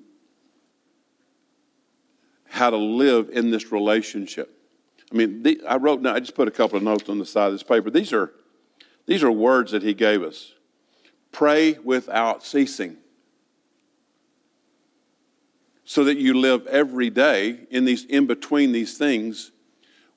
how 2.45 2.71
to 2.71 2.77
live 2.77 3.29
in 3.29 3.51
this 3.51 3.71
relationship. 3.71 4.59
I 5.11 5.15
mean, 5.15 5.43
the, 5.43 5.61
I 5.67 5.75
wrote 5.75 6.01
down. 6.01 6.15
I 6.15 6.19
just 6.19 6.33
put 6.33 6.47
a 6.47 6.51
couple 6.51 6.77
of 6.77 6.83
notes 6.83 7.09
on 7.09 7.19
the 7.19 7.27
side 7.27 7.45
of 7.45 7.51
this 7.51 7.61
paper. 7.61 7.91
These 7.91 8.11
are 8.11 8.33
these 9.05 9.21
are 9.21 9.31
words 9.31 9.71
that 9.71 9.83
he 9.83 9.93
gave 9.93 10.23
us. 10.23 10.55
Pray 11.31 11.73
without 11.73 12.43
ceasing. 12.43 12.97
So 15.89 16.03
that 16.03 16.17
you 16.17 16.33
live 16.33 16.67
every 16.67 17.09
day 17.09 17.61
in 17.71 17.85
these 17.85 18.03
in 18.03 18.27
between 18.27 18.73
these 18.73 18.97
things 18.97 19.53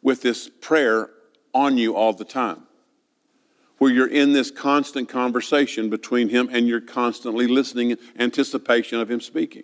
with 0.02 0.20
this 0.20 0.48
prayer 0.48 1.10
on 1.54 1.78
you 1.78 1.94
all 1.94 2.12
the 2.12 2.24
time 2.24 2.66
where 3.78 3.92
you're 3.92 4.08
in 4.08 4.32
this 4.32 4.50
constant 4.50 5.08
conversation 5.08 5.88
between 5.88 6.28
him 6.28 6.48
and 6.50 6.66
you're 6.66 6.80
constantly 6.80 7.46
listening 7.46 7.92
in 7.92 7.98
anticipation 8.18 8.98
of 8.98 9.08
him 9.08 9.20
speaking. 9.20 9.62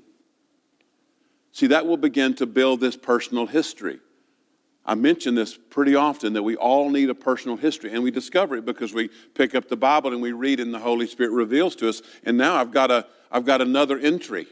See, 1.50 1.66
that 1.66 1.86
will 1.86 1.96
begin 1.96 2.34
to 2.36 2.46
build 2.46 2.80
this 2.80 2.96
personal 2.96 3.46
history. 3.46 3.98
I 4.86 4.94
mention 4.94 5.34
this 5.34 5.58
pretty 5.58 5.96
often 5.96 6.34
that 6.34 6.44
we 6.44 6.54
all 6.54 6.88
need 6.88 7.10
a 7.10 7.16
personal 7.16 7.56
history, 7.56 7.92
and 7.92 8.04
we 8.04 8.12
discover 8.12 8.56
it 8.56 8.64
because 8.64 8.94
we 8.94 9.10
pick 9.34 9.56
up 9.56 9.68
the 9.68 9.76
Bible 9.76 10.12
and 10.12 10.22
we 10.22 10.30
read, 10.30 10.60
and 10.60 10.72
the 10.72 10.78
Holy 10.78 11.08
Spirit 11.08 11.32
reveals 11.32 11.74
to 11.76 11.88
us. 11.88 12.00
And 12.22 12.38
now 12.38 12.54
I've 12.54 12.70
got, 12.70 12.92
a, 12.92 13.06
I've 13.32 13.44
got 13.44 13.60
another 13.60 13.98
entry 13.98 14.46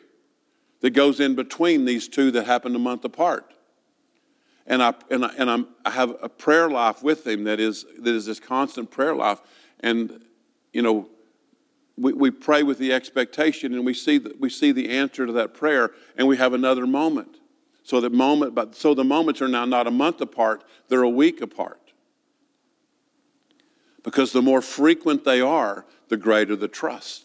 that 0.85 0.91
goes 0.91 1.19
in 1.19 1.35
between 1.35 1.87
these 1.87 2.09
two 2.09 2.31
that 2.31 2.45
happened 2.45 2.77
a 2.77 2.79
month 2.79 3.07
apart 3.07 3.55
and 4.67 4.83
I 4.83 4.95
and 5.11 5.25
I, 5.25 5.31
and 5.37 5.51
I'm, 5.51 5.69
I 5.85 5.91
have 5.91 6.17
a 6.23 6.29
prayer 6.29 6.71
life 6.71 7.03
with 7.03 7.27
him 7.27 7.45
that 7.45 7.61
is 7.61 7.85
that 7.99 8.15
is 8.15 8.27
this 8.27 8.41
constant 8.41 8.91
prayer 8.91 9.15
life, 9.15 9.41
and 9.81 10.23
you 10.73 10.83
know, 10.83 11.09
we, 11.97 12.13
we 12.13 12.31
pray 12.31 12.63
with 12.63 12.79
the 12.79 12.93
expectation, 12.93 13.75
and 13.75 13.85
we 13.85 13.95
see 13.95 14.19
that 14.19 14.41
we 14.41 14.49
see 14.49 14.73
the 14.73 14.91
answer 14.91 15.27
to 15.27 15.33
that 15.33 15.55
prayer, 15.55 15.91
and 16.17 16.27
we 16.27 16.37
have 16.37 16.55
another 16.55 16.87
moment. 16.87 17.37
So 17.83 18.01
that 18.01 18.13
moment, 18.13 18.55
but 18.55 18.75
so 18.75 18.95
the 18.95 19.05
moments 19.05 19.43
are 19.43 19.49
now 19.49 19.67
not 19.67 19.87
a 19.87 19.91
month 19.91 20.21
apart; 20.21 20.65
they're 20.89 21.03
a 21.03 21.09
week 21.09 21.41
apart. 21.41 21.81
Because 24.03 24.33
the 24.33 24.43
more 24.43 24.61
frequent 24.61 25.25
they 25.25 25.41
are, 25.41 25.87
the 26.09 26.17
greater 26.17 26.57
the 26.57 26.69
trust. 26.69 27.24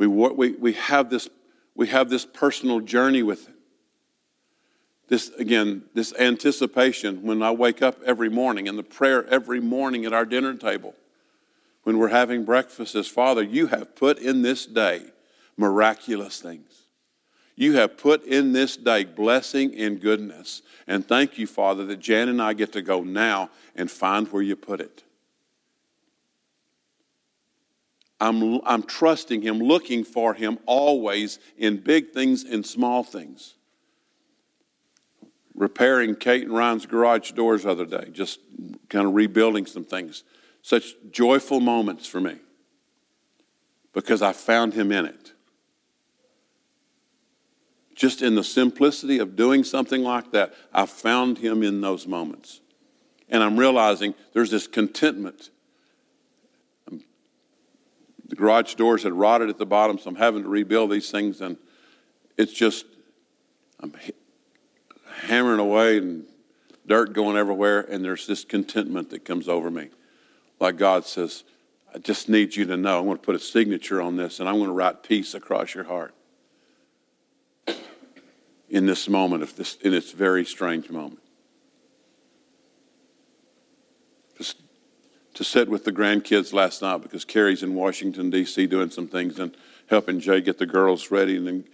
We, 0.00 0.06
we, 0.06 0.52
we, 0.52 0.72
have 0.72 1.10
this, 1.10 1.28
we 1.74 1.88
have 1.88 2.08
this 2.08 2.24
personal 2.24 2.80
journey 2.80 3.22
with 3.22 3.46
him. 3.46 3.54
This 5.08 5.28
again 5.30 5.82
this 5.92 6.14
anticipation 6.14 7.24
when 7.24 7.42
i 7.42 7.50
wake 7.50 7.82
up 7.82 8.00
every 8.06 8.28
morning 8.28 8.68
and 8.68 8.78
the 8.78 8.84
prayer 8.84 9.26
every 9.26 9.58
morning 9.60 10.04
at 10.06 10.12
our 10.12 10.24
dinner 10.24 10.54
table 10.54 10.94
when 11.82 11.98
we're 11.98 12.10
having 12.10 12.44
breakfast 12.44 12.94
as 12.94 13.08
father 13.08 13.42
you 13.42 13.66
have 13.66 13.96
put 13.96 14.18
in 14.18 14.42
this 14.42 14.66
day 14.66 15.02
miraculous 15.56 16.40
things. 16.40 16.86
You 17.56 17.74
have 17.74 17.98
put 17.98 18.24
in 18.24 18.52
this 18.52 18.76
day 18.76 19.02
blessing 19.04 19.74
and 19.74 20.00
goodness. 20.00 20.62
And 20.86 21.06
thank 21.06 21.38
you 21.38 21.48
father 21.48 21.84
that 21.86 21.98
jan 21.98 22.28
and 22.28 22.40
i 22.40 22.52
get 22.52 22.72
to 22.72 22.80
go 22.80 23.02
now 23.02 23.50
and 23.74 23.90
find 23.90 24.28
where 24.28 24.42
you 24.42 24.54
put 24.54 24.80
it 24.80 25.02
i'm, 28.20 28.60
I'm 28.64 28.82
trusting 28.82 29.42
him 29.42 29.58
looking 29.58 30.04
for 30.04 30.34
him 30.34 30.58
always 30.66 31.38
in 31.56 31.78
big 31.78 32.10
things 32.10 32.44
and 32.44 32.64
small 32.64 33.02
things 33.02 33.54
repairing 35.60 36.16
Kate 36.16 36.44
and 36.44 36.52
Ryan's 36.52 36.86
garage 36.86 37.32
doors 37.32 37.64
the 37.64 37.70
other 37.70 37.84
day, 37.84 38.08
just 38.12 38.40
kind 38.88 39.06
of 39.06 39.14
rebuilding 39.14 39.66
some 39.66 39.84
things. 39.84 40.24
Such 40.62 40.94
joyful 41.10 41.60
moments 41.60 42.06
for 42.06 42.20
me 42.20 42.38
because 43.92 44.22
I 44.22 44.32
found 44.32 44.72
him 44.72 44.90
in 44.90 45.04
it. 45.04 45.32
Just 47.94 48.22
in 48.22 48.34
the 48.34 48.44
simplicity 48.44 49.18
of 49.18 49.36
doing 49.36 49.62
something 49.62 50.02
like 50.02 50.32
that, 50.32 50.54
I 50.72 50.86
found 50.86 51.38
him 51.38 51.62
in 51.62 51.82
those 51.82 52.06
moments. 52.06 52.60
And 53.28 53.42
I'm 53.42 53.58
realizing 53.58 54.14
there's 54.32 54.50
this 54.50 54.66
contentment. 54.66 55.50
The 58.30 58.36
garage 58.36 58.76
doors 58.76 59.02
had 59.02 59.12
rotted 59.12 59.48
at 59.48 59.58
the 59.58 59.66
bottom, 59.66 59.98
so 59.98 60.08
I'm 60.08 60.14
having 60.14 60.44
to 60.44 60.48
rebuild 60.48 60.92
these 60.92 61.10
things, 61.10 61.40
and 61.40 61.56
it's 62.36 62.52
just, 62.52 62.86
I'm 63.80 63.92
hammering 65.22 65.58
away 65.58 65.98
and 65.98 66.24
dirt 66.86 67.12
going 67.12 67.36
everywhere, 67.36 67.80
and 67.80 68.04
there's 68.04 68.28
this 68.28 68.44
contentment 68.44 69.10
that 69.10 69.24
comes 69.24 69.48
over 69.48 69.68
me. 69.68 69.88
Like 70.60 70.76
God 70.76 71.04
says, 71.06 71.42
I 71.92 71.98
just 71.98 72.28
need 72.28 72.54
you 72.54 72.64
to 72.66 72.76
know. 72.76 73.00
I'm 73.00 73.06
going 73.06 73.18
to 73.18 73.22
put 73.22 73.34
a 73.34 73.40
signature 73.40 74.00
on 74.00 74.14
this, 74.14 74.38
and 74.38 74.48
I'm 74.48 74.56
going 74.56 74.68
to 74.68 74.74
write 74.74 75.02
peace 75.02 75.34
across 75.34 75.74
your 75.74 75.84
heart 75.84 76.14
in 78.68 78.86
this 78.86 79.08
moment, 79.08 79.42
of 79.42 79.56
this, 79.56 79.74
in 79.82 79.90
this 79.90 80.12
very 80.12 80.44
strange 80.44 80.88
moment. 80.88 81.19
To 85.34 85.44
sit 85.44 85.68
with 85.68 85.84
the 85.84 85.92
grandkids 85.92 86.52
last 86.52 86.82
night 86.82 87.02
because 87.02 87.24
Carrie's 87.24 87.62
in 87.62 87.74
Washington, 87.74 88.30
D.C., 88.30 88.66
doing 88.66 88.90
some 88.90 89.06
things 89.06 89.38
and 89.38 89.56
helping 89.88 90.20
Jay 90.20 90.40
get 90.40 90.58
the 90.58 90.66
girls 90.66 91.10
ready, 91.10 91.36
and 91.36 91.46
then 91.46 91.64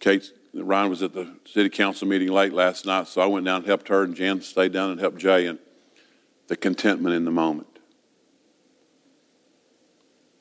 Kate, 0.00 0.32
Ryan 0.54 0.90
was 0.90 1.02
at 1.02 1.14
the 1.14 1.28
city 1.44 1.68
council 1.68 2.08
meeting 2.08 2.28
late 2.28 2.52
last 2.52 2.86
night, 2.86 3.08
so 3.08 3.20
I 3.20 3.26
went 3.26 3.46
down 3.46 3.58
and 3.58 3.66
helped 3.66 3.88
her, 3.88 4.02
and 4.02 4.14
Jan 4.14 4.40
stayed 4.40 4.72
down 4.72 4.90
and 4.90 5.00
helped 5.00 5.18
Jay, 5.18 5.46
and 5.46 5.58
the 6.48 6.56
contentment 6.56 7.14
in 7.14 7.24
the 7.24 7.30
moment. 7.30 7.78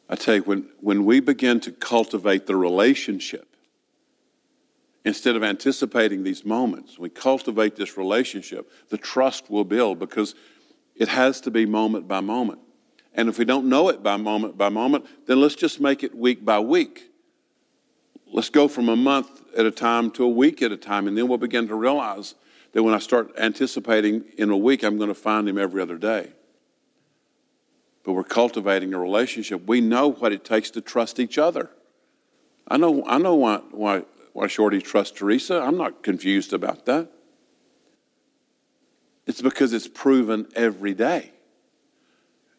I 0.10 0.16
tell 0.16 0.36
you, 0.36 0.44
when, 0.44 0.70
when 0.82 1.06
we 1.06 1.22
begin 1.22 1.62
to 1.62 1.72
cultivate 1.72 2.46
the 2.46 2.56
relationship 2.56 3.48
instead 5.06 5.36
of 5.36 5.44
anticipating 5.44 6.24
these 6.24 6.44
moments, 6.44 7.00
we 7.00 7.10
cultivate 7.10 7.76
this 7.76 7.98
relationship, 7.98 8.70
the 8.90 8.98
trust 8.98 9.50
will 9.50 9.64
build 9.64 10.00
because 10.00 10.36
it 11.02 11.08
has 11.08 11.42
to 11.42 11.50
be 11.50 11.66
moment 11.66 12.08
by 12.08 12.20
moment. 12.20 12.60
And 13.16 13.28
if 13.28 13.40
we 13.40 13.44
don't 13.44 13.68
know 13.68 13.90
it 13.90 14.04
by 14.04 14.18
moment 14.18 14.56
by 14.56 14.70
moment, 14.70 15.08
then 15.26 15.42
let's 15.42 15.56
just 15.56 15.82
make 15.82 16.04
it 16.04 16.14
week 16.14 16.46
by 16.46 16.60
week. 16.60 17.10
Let's 18.32 18.50
go 18.50 18.68
from 18.68 18.88
a 18.88 18.96
month 18.96 19.42
at 19.58 19.66
a 19.66 19.72
time 19.72 20.12
to 20.12 20.24
a 20.24 20.30
week 20.30 20.62
at 20.62 20.72
a 20.72 20.78
time, 20.78 21.08
and 21.08 21.18
then 21.18 21.28
we'll 21.28 21.40
begin 21.40 21.68
to 21.70 21.74
realize 21.74 22.36
that 22.74 22.84
when 22.84 22.94
I 22.94 23.00
start 23.00 23.32
anticipating 23.36 24.26
in 24.38 24.52
a 24.52 24.56
week, 24.56 24.84
I'm 24.84 24.98
going 24.98 25.08
to 25.10 25.16
find 25.16 25.50
him 25.50 25.58
every 25.58 25.82
other 25.82 25.98
day. 25.98 26.34
But 28.04 28.14
we're 28.14 28.24
cultivating 28.24 28.94
a 28.94 29.00
relationship. 29.00 29.68
We 29.68 29.82
know 29.82 30.12
what 30.12 30.32
it 30.32 30.46
takes 30.46 30.70
to 30.70 30.82
trust 30.82 31.20
each 31.20 31.40
other. 31.40 31.72
I 32.68 32.78
know, 32.78 33.04
I 33.08 33.18
know 33.18 33.34
why, 33.34 33.58
why, 33.72 34.04
why 34.34 34.46
Shorty 34.46 34.84
trusts 34.84 35.18
Teresa. 35.18 35.62
I'm 35.62 35.78
not 35.78 36.04
confused 36.04 36.54
about 36.54 36.86
that. 36.86 37.10
It's 39.32 39.42
because 39.42 39.72
it's 39.72 39.88
proven 39.88 40.46
every 40.58 40.94
day. 40.94 41.32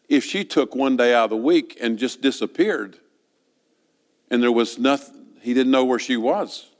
If 0.09 0.23
she 0.23 0.43
took 0.43 0.73
one 0.73 0.97
day 0.97 1.13
out 1.13 1.25
of 1.25 1.29
the 1.29 1.37
week 1.37 1.77
and 1.79 1.99
just 1.99 2.19
disappeared, 2.19 2.97
and 4.31 4.41
there 4.41 4.51
was 4.51 4.79
nothing, 4.79 5.27
he 5.39 5.53
didn't 5.53 5.71
know 5.71 5.85
where 5.85 5.99
she 5.99 6.17
was. 6.17 6.71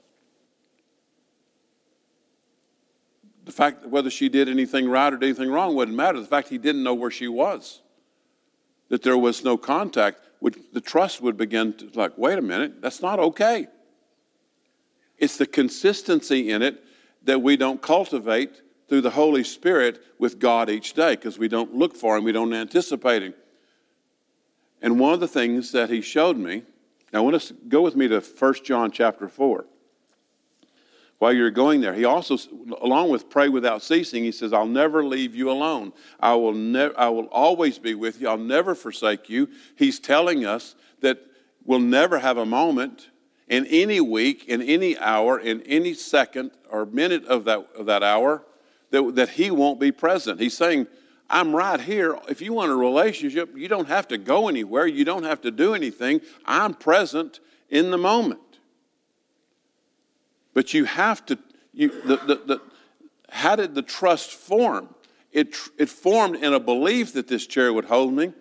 The 3.45 3.51
fact 3.51 3.85
whether 3.85 4.09
she 4.09 4.29
did 4.29 4.50
anything 4.50 4.89
right 4.89 5.13
or 5.13 5.17
did 5.17 5.27
anything 5.27 5.51
wrong 5.51 5.75
wouldn't 5.75 5.95
matter. 5.95 6.19
The 6.19 6.25
fact 6.25 6.50
he 6.50 6.57
didn't 6.57 6.81
know 6.81 6.95
where 6.95 7.12
she 7.12 7.27
was, 7.27 7.83
that 8.89 9.03
there 9.03 9.15
was 9.15 9.43
no 9.43 9.57
contact, 9.57 10.21
would, 10.41 10.57
the 10.73 10.81
trust 10.81 11.21
would 11.21 11.38
begin 11.38 11.71
to, 11.73 11.91
like, 11.93 12.17
wait 12.17 12.39
a 12.39 12.41
minute, 12.41 12.81
that's 12.81 13.03
not 13.03 13.19
okay. 13.19 13.67
It's 15.19 15.38
the 15.38 15.45
consistency 15.45 16.50
in 16.50 16.63
it 16.63 16.83
that 17.25 17.43
we 17.43 17.57
don't 17.57 17.79
cultivate 17.79 18.59
through 18.87 19.01
the 19.01 19.09
Holy 19.09 19.43
Spirit 19.43 20.01
with 20.19 20.39
God 20.39 20.69
each 20.69 20.93
day 20.93 21.15
because 21.15 21.37
we 21.37 21.47
don't 21.47 21.75
look 21.75 21.95
for 21.95 22.17
Him, 22.17 22.23
we 22.23 22.31
don't 22.31 22.53
anticipate 22.53 23.23
Him. 23.23 23.33
And 24.81 24.99
one 24.99 25.13
of 25.13 25.19
the 25.19 25.27
things 25.27 25.71
that 25.71 25.89
He 25.89 26.01
showed 26.01 26.37
me, 26.37 26.63
now 27.11 27.19
I 27.19 27.21
want 27.21 27.41
to 27.41 27.53
go 27.67 27.81
with 27.81 27.95
me 27.95 28.07
to 28.07 28.19
1 28.19 28.53
John 28.63 28.91
chapter 28.91 29.27
4 29.27 29.65
while 31.23 31.31
you're 31.31 31.51
going 31.51 31.79
there. 31.79 31.93
He 31.93 32.03
also, 32.03 32.37
along 32.81 33.09
with 33.09 33.29
pray 33.29 33.47
without 33.47 33.81
ceasing, 33.81 34.25
he 34.25 34.31
says, 34.33 34.51
I'll 34.51 34.65
never 34.65 35.05
leave 35.05 35.33
you 35.33 35.49
alone. 35.49 35.93
I 36.19 36.35
will, 36.35 36.51
ne- 36.51 36.93
I 36.97 37.07
will 37.07 37.27
always 37.27 37.79
be 37.79 37.95
with 37.95 38.19
you. 38.19 38.27
I'll 38.27 38.37
never 38.37 38.75
forsake 38.75 39.29
you. 39.29 39.47
He's 39.77 40.01
telling 40.01 40.45
us 40.45 40.75
that 40.99 41.19
we'll 41.63 41.79
never 41.79 42.19
have 42.19 42.37
a 42.37 42.45
moment 42.45 43.07
in 43.47 43.65
any 43.67 44.01
week, 44.01 44.49
in 44.49 44.61
any 44.61 44.97
hour, 44.97 45.39
in 45.39 45.61
any 45.61 45.93
second 45.93 46.51
or 46.69 46.85
minute 46.85 47.23
of 47.25 47.45
that, 47.45 47.69
of 47.77 47.85
that 47.85 48.03
hour 48.03 48.43
that, 48.93 49.15
that 49.15 49.29
he 49.29 49.50
won't 49.50 49.79
be 49.79 49.91
present. 49.91 50.39
He's 50.39 50.55
saying, 50.55 50.85
I'm 51.27 51.55
right 51.55 51.81
here. 51.81 52.15
If 52.29 52.43
you 52.43 52.53
want 52.53 52.71
a 52.71 52.75
relationship, 52.75 53.50
you 53.57 53.67
don't 53.67 53.88
have 53.88 54.07
to 54.09 54.19
go 54.19 54.47
anywhere. 54.47 54.85
You 54.85 55.03
don't 55.03 55.23
have 55.23 55.41
to 55.41 55.51
do 55.51 55.73
anything. 55.73 56.21
I'm 56.45 56.75
present 56.75 57.39
in 57.71 57.89
the 57.89 57.97
moment. 57.97 58.39
But 60.53 60.75
you 60.75 60.85
have 60.85 61.25
to, 61.25 61.39
you, 61.73 61.89
the, 62.03 62.17
the, 62.17 62.35
the, 62.45 62.62
how 63.29 63.55
did 63.55 63.73
the 63.73 63.81
trust 63.81 64.29
form? 64.29 64.93
It, 65.31 65.55
it 65.79 65.89
formed 65.89 66.35
in 66.35 66.53
a 66.53 66.59
belief 66.59 67.13
that 67.13 67.27
this 67.27 67.47
chair 67.47 67.73
would 67.73 67.85
hold 67.85 68.13
me. 68.13 68.31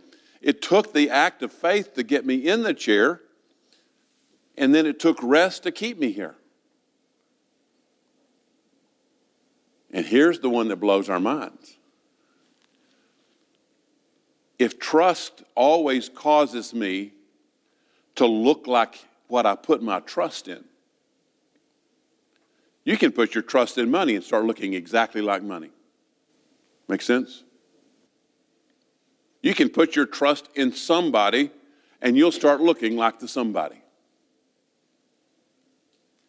It 0.43 0.61
took 0.61 0.93
the 0.93 1.09
act 1.09 1.43
of 1.43 1.51
faith 1.51 1.95
to 1.95 2.03
get 2.03 2.27
me 2.27 2.35
in 2.35 2.63
the 2.63 2.75
chair, 2.75 3.23
and 4.59 4.75
then 4.75 4.85
it 4.85 5.01
took 5.01 5.17
rest 5.23 5.63
to 5.63 5.73
keep 5.73 5.99
me 5.99 6.13
here. 6.13 6.35
And 9.93 10.07
here's 10.07 10.41
the 10.41 10.49
one 10.49 10.69
that 10.69 10.77
blows 10.77 11.11
our 11.11 11.21
minds. 11.21 11.77
If 14.59 14.79
trust 14.79 15.43
always 15.55 16.09
causes 16.09 16.73
me 16.73 17.13
to 18.15 18.27
look 18.27 18.67
like 18.67 19.05
what 19.29 19.45
I 19.45 19.55
put 19.57 19.83
my 19.83 20.01
trust 20.01 20.49
in, 20.49 20.65
you 22.85 22.97
can 22.97 23.13
put 23.13 23.35
your 23.35 23.43
trust 23.43 23.79
in 23.79 23.91
money 23.91 24.15
and 24.15 24.25
start 24.25 24.45
looking 24.45 24.75
exactly 24.75 25.21
like 25.21 25.43
money. 25.43 25.71
Make 26.89 27.03
sense? 27.03 27.45
You 29.41 29.55
can 29.55 29.69
put 29.69 29.95
your 29.97 30.07
trust 30.07 30.49
in 30.55 30.73
somebody 30.73 31.51
and 32.01 32.17
you'll 32.17 32.33
start 32.33 32.61
looking 32.61 32.97
like 32.97 33.19
the 33.19 33.29
somebody. 33.29 33.82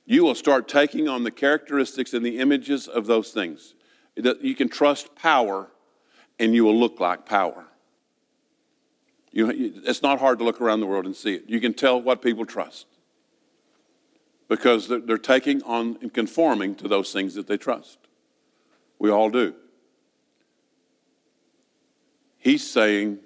You 0.06 0.24
will 0.24 0.36
start 0.36 0.68
taking 0.68 1.08
on 1.08 1.24
the 1.24 1.32
characteristics 1.32 2.14
and 2.14 2.26
the 2.26 2.40
images 2.40 2.88
of 2.88 3.06
those 3.06 3.32
things. 3.32 3.74
You 4.16 4.56
can 4.56 4.70
trust 4.70 5.16
power 5.16 5.70
and 6.40 6.54
you 6.54 6.66
will 6.66 6.78
look 6.78 7.00
like 7.00 7.26
power. 7.26 7.66
You, 9.32 9.50
it's 9.86 10.04
not 10.04 10.20
hard 10.20 10.40
to 10.40 10.46
look 10.46 10.62
around 10.62 10.82
the 10.82 10.86
world 10.86 11.06
and 11.06 11.16
see 11.16 11.36
it. 11.36 11.46
You 11.48 11.60
can 11.60 11.74
tell 11.74 12.00
what 12.00 12.22
people 12.22 12.46
trust 12.46 12.86
because 14.48 14.88
they're, 14.88 15.00
they're 15.00 15.18
taking 15.18 15.64
on 15.64 15.98
and 16.02 16.14
conforming 16.14 16.76
to 16.76 16.88
those 16.88 17.12
things 17.12 17.34
that 17.36 17.48
they 17.48 17.58
trust. 17.58 17.98
We 19.00 19.10
all 19.10 19.30
do. 19.32 19.56
He's 22.38 22.70
saying, 22.70 23.20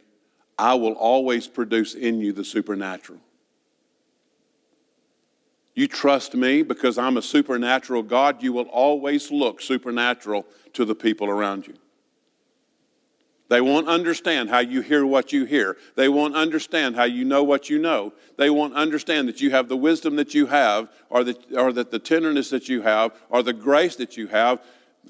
I 0.58 0.76
will 0.76 0.94
always 0.94 1.48
produce 1.48 1.96
in 1.96 2.22
you 2.22 2.32
the 2.32 2.46
supernatural. 2.46 3.20
You 5.78 5.88
trust 5.88 6.34
me 6.34 6.64
because 6.64 6.98
I'm 6.98 7.18
a 7.18 7.22
supernatural 7.22 8.02
God, 8.02 8.42
you 8.42 8.52
will 8.52 8.66
always 8.70 9.30
look 9.30 9.62
supernatural 9.62 10.48
to 10.74 10.86
the 10.86 10.96
people 10.96 11.30
around 11.30 11.68
you. 11.68 11.76
They 13.50 13.62
won't 13.62 13.88
understand 13.88 14.50
how 14.50 14.58
you 14.58 14.82
hear 14.82 15.06
what 15.06 15.32
you 15.32 15.46
hear. 15.46 15.78
They 15.96 16.10
won't 16.10 16.36
understand 16.36 16.96
how 16.96 17.04
you 17.04 17.24
know 17.26 17.44
what 17.44 17.70
you 17.70 17.78
know. 17.78 18.12
They 18.38 18.50
won't 18.50 18.74
understand 18.74 19.28
that 19.28 19.40
you 19.40 19.52
have 19.52 19.70
the 19.70 19.78
wisdom 19.78 20.16
that 20.16 20.34
you 20.34 20.48
have, 20.48 20.90
or 21.12 21.24
that, 21.24 21.56
or 21.56 21.72
that 21.72 21.92
the 21.92 22.00
tenderness 22.00 22.50
that 22.50 22.68
you 22.68 22.82
have, 22.82 23.14
or 23.30 23.44
the 23.44 23.54
grace 23.54 23.98
that 23.98 24.18
you 24.18 24.26
have. 24.30 24.64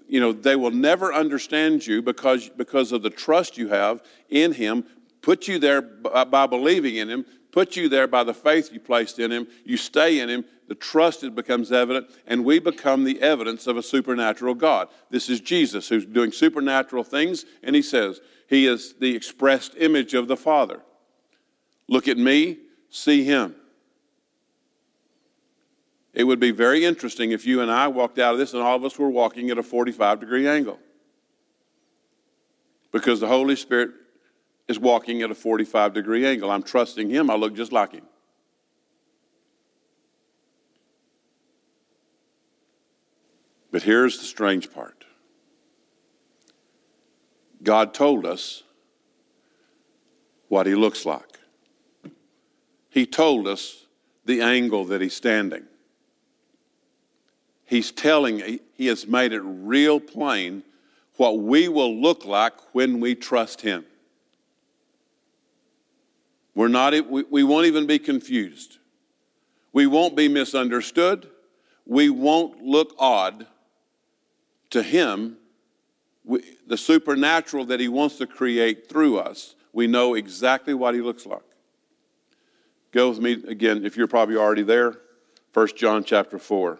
You 0.09 0.19
know, 0.19 0.33
they 0.33 0.57
will 0.57 0.71
never 0.71 1.13
understand 1.13 1.87
you 1.87 2.01
because, 2.01 2.49
because 2.49 2.91
of 2.91 3.03
the 3.03 3.09
trust 3.09 3.57
you 3.57 3.69
have 3.69 4.03
in 4.27 4.51
Him, 4.51 4.83
put 5.21 5.47
you 5.47 5.59
there 5.59 5.81
by, 5.81 6.25
by 6.25 6.45
believing 6.45 6.97
in 6.97 7.07
Him, 7.09 7.25
put 7.53 7.77
you 7.77 7.87
there 7.87 8.07
by 8.07 8.25
the 8.25 8.33
faith 8.33 8.71
you 8.73 8.81
placed 8.81 9.17
in 9.17 9.31
Him. 9.31 9.47
You 9.63 9.77
stay 9.77 10.19
in 10.19 10.29
Him, 10.29 10.45
the 10.67 10.75
trust 10.75 11.23
it 11.23 11.33
becomes 11.33 11.71
evident, 11.71 12.09
and 12.25 12.43
we 12.43 12.59
become 12.59 13.03
the 13.03 13.21
evidence 13.21 13.67
of 13.67 13.77
a 13.77 13.83
supernatural 13.83 14.53
God. 14.53 14.89
This 15.09 15.29
is 15.29 15.39
Jesus 15.39 15.87
who's 15.87 16.05
doing 16.05 16.31
supernatural 16.31 17.03
things, 17.03 17.45
and 17.63 17.75
he 17.75 17.81
says, 17.81 18.19
He 18.47 18.67
is 18.67 18.95
the 18.99 19.15
expressed 19.15 19.75
image 19.77 20.13
of 20.13 20.27
the 20.27 20.37
Father. 20.37 20.81
Look 21.87 22.07
at 22.07 22.17
me, 22.17 22.57
see 22.89 23.23
him. 23.23 23.55
It 26.13 26.23
would 26.23 26.39
be 26.39 26.51
very 26.51 26.83
interesting 26.83 27.31
if 27.31 27.45
you 27.45 27.61
and 27.61 27.71
I 27.71 27.87
walked 27.87 28.17
out 28.17 28.33
of 28.33 28.39
this 28.39 28.53
and 28.53 28.61
all 28.61 28.75
of 28.75 28.83
us 28.83 28.97
were 28.97 29.09
walking 29.09 29.51
at 29.51 29.59
a 29.59 29.63
45 29.63 30.19
degree 30.19 30.47
angle. 30.47 30.79
Because 32.91 33.19
the 33.19 33.27
Holy 33.27 33.55
Spirit 33.55 33.91
is 34.67 34.79
walking 34.79 35.21
at 35.21 35.29
a 35.29 35.35
45 35.35 35.93
degree 35.93 36.25
angle. 36.25 36.49
I'm 36.49 36.63
trusting 36.63 37.09
him, 37.09 37.29
I 37.29 37.35
look 37.35 37.55
just 37.55 37.71
like 37.71 37.91
him. 37.91 38.05
But 43.77 43.83
here's 43.83 44.17
the 44.17 44.25
strange 44.25 44.73
part 44.73 45.05
God 47.61 47.93
told 47.93 48.25
us 48.25 48.63
what 50.47 50.65
he 50.65 50.73
looks 50.73 51.05
like, 51.05 51.37
He 52.89 53.05
told 53.05 53.47
us 53.47 53.85
the 54.25 54.41
angle 54.41 54.85
that 54.85 54.99
he's 54.99 55.13
standing. 55.13 55.65
He's 57.65 57.91
telling, 57.91 58.59
he 58.73 58.87
has 58.87 59.05
made 59.05 59.31
it 59.31 59.41
real 59.41 59.99
plain 59.99 60.63
what 61.17 61.37
we 61.37 61.67
will 61.67 62.01
look 62.01 62.25
like 62.25 62.53
when 62.71 62.99
we 62.99 63.13
trust 63.13 63.61
him. 63.61 63.85
We're 66.55 66.67
not, 66.67 66.95
we, 67.11 67.43
won't 67.43 67.67
even 67.67 67.85
be 67.85 67.99
confused. 67.99 68.79
We 69.71 69.85
won't 69.85 70.15
be 70.15 70.27
misunderstood. 70.27 71.29
We 71.85 72.09
won't 72.09 72.63
look 72.63 72.95
odd 72.97 73.45
to 74.71 74.83
Him, 74.83 75.37
we, 76.23 76.43
the 76.67 76.77
supernatural 76.77 77.65
that 77.65 77.79
He 77.79 77.87
wants 77.87 78.17
to 78.17 78.27
create 78.27 78.89
through 78.89 79.19
us, 79.19 79.55
we 79.73 79.87
know 79.87 80.13
exactly 80.13 80.73
what 80.73 80.93
He 80.93 81.01
looks 81.01 81.25
like. 81.25 81.41
Go 82.91 83.09
with 83.09 83.19
me 83.19 83.33
again, 83.47 83.85
if 83.85 83.97
you're 83.97 84.07
probably 84.07 84.37
already 84.37 84.63
there, 84.63 84.97
1 85.53 85.67
John 85.75 86.03
chapter 86.03 86.39
4. 86.39 86.79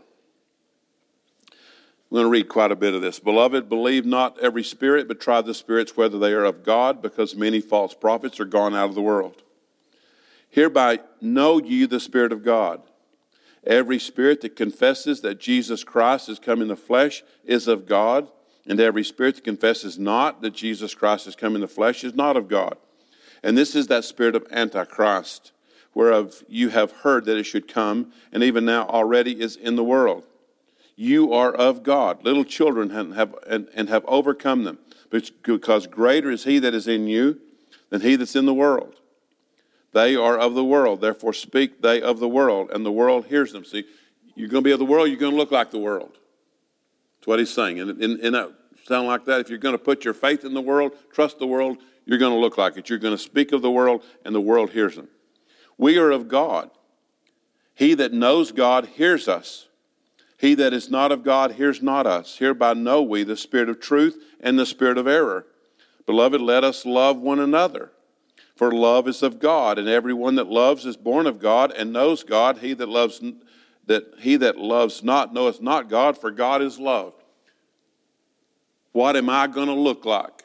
I'm 2.10 2.16
going 2.16 2.24
to 2.24 2.30
read 2.30 2.48
quite 2.48 2.72
a 2.72 2.76
bit 2.76 2.94
of 2.94 3.02
this. 3.02 3.20
Beloved, 3.20 3.68
believe 3.68 4.06
not 4.06 4.40
every 4.40 4.64
spirit, 4.64 5.10
but 5.10 5.20
try 5.20 5.42
the 5.42 5.54
spirits 5.54 5.98
whether 5.98 6.18
they 6.18 6.32
are 6.32 6.46
of 6.46 6.64
God, 6.64 7.02
because 7.02 7.36
many 7.36 7.60
false 7.60 7.94
prophets 7.94 8.40
are 8.40 8.46
gone 8.46 8.74
out 8.74 8.88
of 8.88 8.96
the 8.96 9.02
world. 9.02 9.44
Hereby 10.50 11.02
know 11.22 11.60
ye 11.60 11.86
the 11.86 12.00
Spirit 12.00 12.32
of 12.32 12.44
God. 12.44 12.82
Every 13.68 14.00
spirit 14.00 14.40
that 14.42 14.56
confesses 14.56 15.20
that 15.22 15.42
Jesus 15.42 15.84
Christ 15.84 16.28
has 16.28 16.40
come 16.40 16.62
in 16.62 16.70
the 16.70 16.78
flesh 16.78 17.22
is 17.44 17.68
of 17.68 17.86
God, 17.86 18.30
and 18.66 18.80
every 18.80 19.04
spirit 19.04 19.36
that 19.36 19.44
confesses 19.44 20.00
not 20.00 20.42
that 20.42 20.54
Jesus 20.54 20.96
Christ 20.96 21.26
has 21.26 21.36
come 21.36 21.54
in 21.54 21.62
the 21.62 21.68
flesh 21.68 22.06
is 22.06 22.16
not 22.16 22.38
of 22.38 22.48
God. 22.48 22.78
And 23.44 23.58
this 23.58 23.76
is 23.76 23.88
that 23.88 24.06
spirit 24.06 24.36
of 24.36 24.48
Antichrist, 24.52 25.52
whereof 25.94 26.44
you 26.48 26.70
have 26.70 26.92
heard 26.92 27.26
that 27.26 27.38
it 27.38 27.44
should 27.44 27.68
come, 27.68 28.14
and 28.32 28.42
even 28.42 28.64
now 28.64 28.88
already 28.88 29.42
is 29.42 29.58
in 29.58 29.76
the 29.76 29.84
world. 29.84 30.26
You 30.96 31.34
are 31.34 31.54
of 31.54 31.84
God, 31.84 32.24
little 32.24 32.46
children, 32.46 32.90
and 32.92 33.16
have, 33.16 33.36
and, 33.46 33.68
and 33.74 33.90
have 33.90 34.06
overcome 34.06 34.64
them, 34.64 34.80
because 35.12 35.88
greater 35.88 36.32
is 36.32 36.46
he 36.46 36.58
that 36.60 36.74
is 36.74 36.88
in 36.88 37.08
you 37.08 37.42
than 37.90 38.00
he 38.00 38.16
that's 38.16 38.36
in 38.36 38.46
the 38.46 38.54
world. 38.54 38.96
They 39.94 40.16
are 40.16 40.38
of 40.38 40.54
the 40.54 40.64
world, 40.64 41.02
therefore 41.02 41.34
speak 41.34 41.82
they 41.82 42.02
of 42.02 42.20
the 42.20 42.28
world, 42.28 42.72
and 42.72 42.86
the 42.86 42.92
world 42.92 43.26
hears 43.26 43.52
them. 43.52 43.66
See, 43.66 43.86
you're 44.36 44.50
going 44.50 44.64
to 44.64 44.68
be 44.68 44.72
of 44.72 44.80
the 44.80 44.86
world, 44.86 45.10
you're 45.10 45.18
going 45.18 45.32
to 45.32 45.38
look 45.38 45.52
like 45.52 45.72
the 45.72 45.80
world. 45.80 46.18
That's 47.20 47.28
what 47.28 47.40
he's 47.40 47.54
saying. 47.54 47.80
And, 47.80 48.02
and 48.02 48.36
that 48.36 48.54
sound 48.88 49.08
like 49.08 49.26
that. 49.26 49.42
If 49.42 49.50
you're 49.50 49.58
going 49.58 49.78
to 49.78 49.84
put 49.84 50.06
your 50.06 50.14
faith 50.14 50.46
in 50.46 50.54
the 50.54 50.62
world, 50.62 50.94
trust 51.12 51.40
the 51.40 51.48
world, 51.48 51.78
you're 52.06 52.20
going 52.20 52.34
to 52.34 52.40
look 52.40 52.58
like 52.58 52.78
it. 52.78 52.90
You're 52.90 53.00
going 53.00 53.16
to 53.16 53.22
speak 53.22 53.52
of 53.52 53.62
the 53.62 53.72
world, 53.72 54.04
and 54.24 54.34
the 54.34 54.42
world 54.42 54.72
hears 54.72 54.96
them. 54.96 55.10
We 55.78 55.98
are 55.98 56.12
of 56.12 56.28
God. 56.28 56.70
He 57.76 57.94
that 57.96 58.14
knows 58.14 58.52
God 58.52 58.86
hears 58.86 59.28
us. 59.28 59.68
He 60.38 60.54
that 60.56 60.74
is 60.74 60.90
not 60.90 61.12
of 61.12 61.24
God 61.24 61.54
hears 61.54 61.82
not 61.82 62.06
us. 62.06 62.38
Hereby 62.38 62.74
know 62.74 63.02
we 63.02 63.24
the 63.24 63.38
spirit 63.38 63.70
of 63.70 63.80
truth 63.80 64.18
and 64.40 64.58
the 64.58 64.66
spirit 64.66 64.98
of 64.98 65.08
error. 65.08 65.46
Beloved, 66.06 66.40
let 66.40 66.64
us 66.64 66.86
love 66.86 67.18
one 67.18 67.40
another. 67.40 67.92
For 68.58 68.72
love 68.72 69.08
is 69.08 69.22
of 69.22 69.40
God, 69.40 69.78
and 69.78 69.88
everyone 69.88 70.34
that 70.36 70.48
loves 70.48 70.84
is 70.84 70.98
born 70.98 71.28
of 71.28 71.38
God 71.38 71.72
and 71.72 71.94
knows 71.94 72.24
God. 72.24 72.58
He 72.58 72.74
that 72.74 72.90
loves 72.90 73.22
that 73.86 74.16
he 74.18 74.36
that 74.38 74.58
loves 74.58 75.04
not 75.04 75.32
knoweth 75.32 75.62
not 75.62 75.90
God, 75.90 76.18
for 76.18 76.32
God 76.32 76.64
is 76.64 76.80
love. 76.80 77.14
What 78.94 79.16
am 79.16 79.30
I 79.30 79.46
going 79.46 79.68
to 79.68 79.76
look 79.76 80.06
like 80.06 80.44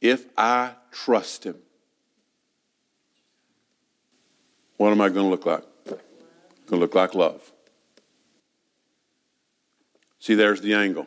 if 0.00 0.26
I 0.36 0.72
trust 0.90 1.44
him? 1.44 1.54
What 4.76 4.90
am 4.90 5.00
I 5.00 5.10
going 5.10 5.26
to 5.26 5.30
look 5.30 5.46
like? 5.46 5.62
Going 5.86 6.00
to 6.70 6.76
look 6.76 6.96
like 6.96 7.14
love. 7.14 7.52
See, 10.18 10.34
there's 10.34 10.60
the 10.60 10.74
angle. 10.74 11.06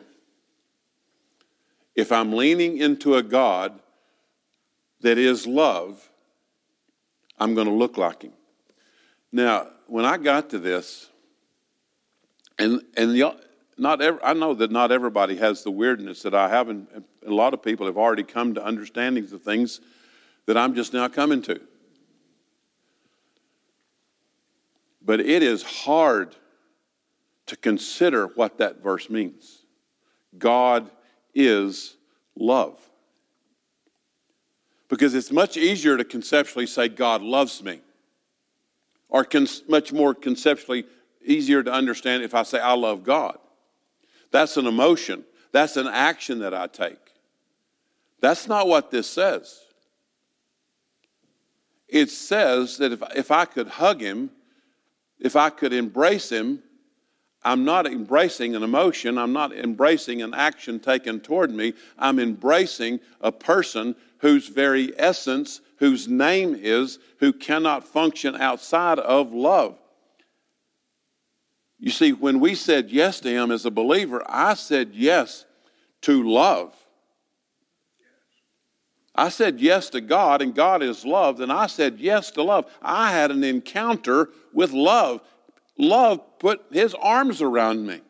If 1.94 2.10
I'm 2.10 2.32
leaning 2.32 2.78
into 2.78 3.16
a 3.16 3.22
God 3.22 3.78
that 5.00 5.18
is 5.18 5.46
love, 5.46 6.08
I'm 7.38 7.54
going 7.54 7.66
to 7.66 7.72
look 7.72 7.96
like 7.96 8.22
him. 8.22 8.32
Now, 9.32 9.68
when 9.86 10.04
I 10.04 10.16
got 10.16 10.50
to 10.50 10.58
this, 10.58 11.08
and 12.58 12.82
and 12.96 13.16
not 13.76 14.02
every, 14.02 14.20
I 14.22 14.32
know 14.32 14.54
that 14.54 14.70
not 14.70 14.90
everybody 14.90 15.36
has 15.36 15.62
the 15.62 15.70
weirdness 15.70 16.22
that 16.22 16.34
I 16.34 16.48
have, 16.48 16.68
and 16.68 16.86
a 17.26 17.30
lot 17.30 17.54
of 17.54 17.62
people 17.62 17.86
have 17.86 17.96
already 17.96 18.24
come 18.24 18.54
to 18.54 18.66
understandings 18.66 19.32
of 19.32 19.42
things 19.42 19.80
that 20.46 20.56
I'm 20.56 20.74
just 20.74 20.92
now 20.92 21.08
coming 21.08 21.42
to. 21.42 21.60
But 25.02 25.20
it 25.20 25.42
is 25.42 25.62
hard 25.62 26.34
to 27.46 27.56
consider 27.56 28.26
what 28.26 28.58
that 28.58 28.82
verse 28.82 29.08
means. 29.08 29.64
God 30.36 30.90
is 31.34 31.96
love. 32.36 32.78
Because 34.88 35.14
it's 35.14 35.30
much 35.30 35.56
easier 35.56 35.96
to 35.96 36.04
conceptually 36.04 36.66
say, 36.66 36.88
God 36.88 37.22
loves 37.22 37.62
me, 37.62 37.80
or 39.08 39.26
much 39.68 39.92
more 39.92 40.14
conceptually 40.14 40.86
easier 41.24 41.62
to 41.62 41.72
understand 41.72 42.22
if 42.22 42.34
I 42.34 42.42
say, 42.42 42.58
I 42.58 42.72
love 42.72 43.04
God. 43.04 43.38
That's 44.30 44.56
an 44.56 44.66
emotion, 44.66 45.24
that's 45.52 45.76
an 45.76 45.88
action 45.88 46.40
that 46.40 46.54
I 46.54 46.66
take. 46.66 46.98
That's 48.20 48.48
not 48.48 48.66
what 48.66 48.90
this 48.90 49.08
says. 49.08 49.60
It 51.88 52.10
says 52.10 52.78
that 52.78 52.92
if, 52.92 53.02
if 53.14 53.30
I 53.30 53.44
could 53.44 53.68
hug 53.68 54.00
him, 54.00 54.30
if 55.18 55.36
I 55.36 55.50
could 55.50 55.72
embrace 55.72 56.30
him, 56.30 56.62
I'm 57.42 57.64
not 57.64 57.86
embracing 57.86 58.54
an 58.56 58.62
emotion. 58.62 59.16
I'm 59.16 59.32
not 59.32 59.52
embracing 59.52 60.22
an 60.22 60.34
action 60.34 60.80
taken 60.80 61.20
toward 61.20 61.50
me. 61.50 61.72
I'm 61.98 62.18
embracing 62.18 63.00
a 63.20 63.32
person 63.32 63.94
whose 64.18 64.48
very 64.48 64.92
essence, 64.98 65.60
whose 65.78 66.08
name 66.08 66.56
is, 66.58 66.98
who 67.20 67.32
cannot 67.32 67.86
function 67.86 68.36
outside 68.36 68.98
of 68.98 69.32
love. 69.32 69.78
You 71.78 71.90
see, 71.90 72.12
when 72.12 72.40
we 72.40 72.54
said 72.54 72.90
yes 72.90 73.20
to 73.20 73.28
him 73.28 73.50
as 73.50 73.64
a 73.64 73.70
believer, 73.70 74.22
I 74.26 74.54
said 74.54 74.90
yes 74.92 75.44
to 76.02 76.28
love. 76.28 76.74
I 79.14 79.30
said 79.30 79.60
yes 79.60 79.90
to 79.90 80.00
God, 80.00 80.42
and 80.42 80.54
God 80.54 80.82
is 80.82 81.04
love, 81.04 81.40
and 81.40 81.52
I 81.52 81.66
said 81.66 81.98
yes 81.98 82.30
to 82.32 82.42
love. 82.42 82.66
I 82.80 83.10
had 83.10 83.30
an 83.30 83.42
encounter 83.42 84.30
with 84.52 84.72
love. 84.72 85.20
Love 85.76 86.20
put 86.38 86.64
his 86.70 86.94
arms 86.94 87.42
around 87.42 87.86
me. 87.86 88.00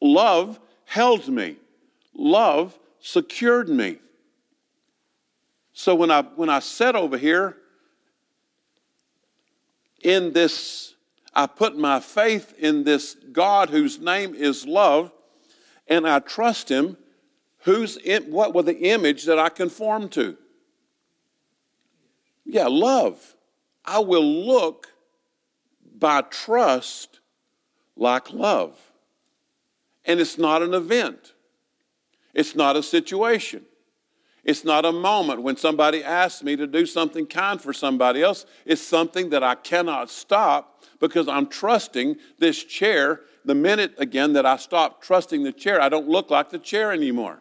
Love 0.00 0.58
held 0.84 1.28
me. 1.28 1.56
Love 2.14 2.78
secured 3.00 3.68
me. 3.68 3.98
So 5.80 5.94
when 5.94 6.10
I 6.10 6.20
when 6.20 6.50
I 6.50 6.58
sat 6.58 6.94
over 6.94 7.16
here 7.16 7.56
in 10.02 10.34
this, 10.34 10.94
I 11.32 11.46
put 11.46 11.74
my 11.78 12.00
faith 12.00 12.52
in 12.58 12.84
this 12.84 13.16
God 13.32 13.70
whose 13.70 13.98
name 13.98 14.34
is 14.34 14.66
love, 14.66 15.10
and 15.88 16.06
I 16.06 16.18
trust 16.18 16.70
him. 16.70 16.98
Who's 17.60 17.96
in, 17.96 18.24
what 18.24 18.52
the 18.66 18.78
image 18.90 19.24
that 19.24 19.38
I 19.38 19.48
conform 19.48 20.10
to? 20.10 20.36
Yeah, 22.44 22.66
love. 22.66 23.34
I 23.82 24.00
will 24.00 24.44
look 24.44 24.88
by 25.98 26.20
trust 26.20 27.20
like 27.96 28.34
love. 28.34 28.78
And 30.04 30.20
it's 30.20 30.36
not 30.36 30.60
an 30.60 30.74
event, 30.74 31.32
it's 32.34 32.54
not 32.54 32.76
a 32.76 32.82
situation. 32.82 33.64
It's 34.44 34.64
not 34.64 34.84
a 34.84 34.92
moment 34.92 35.42
when 35.42 35.56
somebody 35.56 36.02
asks 36.02 36.42
me 36.42 36.56
to 36.56 36.66
do 36.66 36.86
something 36.86 37.26
kind 37.26 37.60
for 37.60 37.72
somebody 37.72 38.22
else. 38.22 38.46
It's 38.64 38.80
something 38.80 39.30
that 39.30 39.42
I 39.42 39.54
cannot 39.54 40.10
stop 40.10 40.82
because 40.98 41.28
I'm 41.28 41.46
trusting 41.46 42.16
this 42.38 42.64
chair. 42.64 43.20
The 43.44 43.54
minute, 43.54 43.94
again, 43.98 44.32
that 44.34 44.46
I 44.46 44.56
stop 44.56 45.02
trusting 45.02 45.42
the 45.42 45.52
chair, 45.52 45.80
I 45.80 45.88
don't 45.88 46.08
look 46.08 46.30
like 46.30 46.50
the 46.50 46.58
chair 46.58 46.92
anymore 46.92 47.40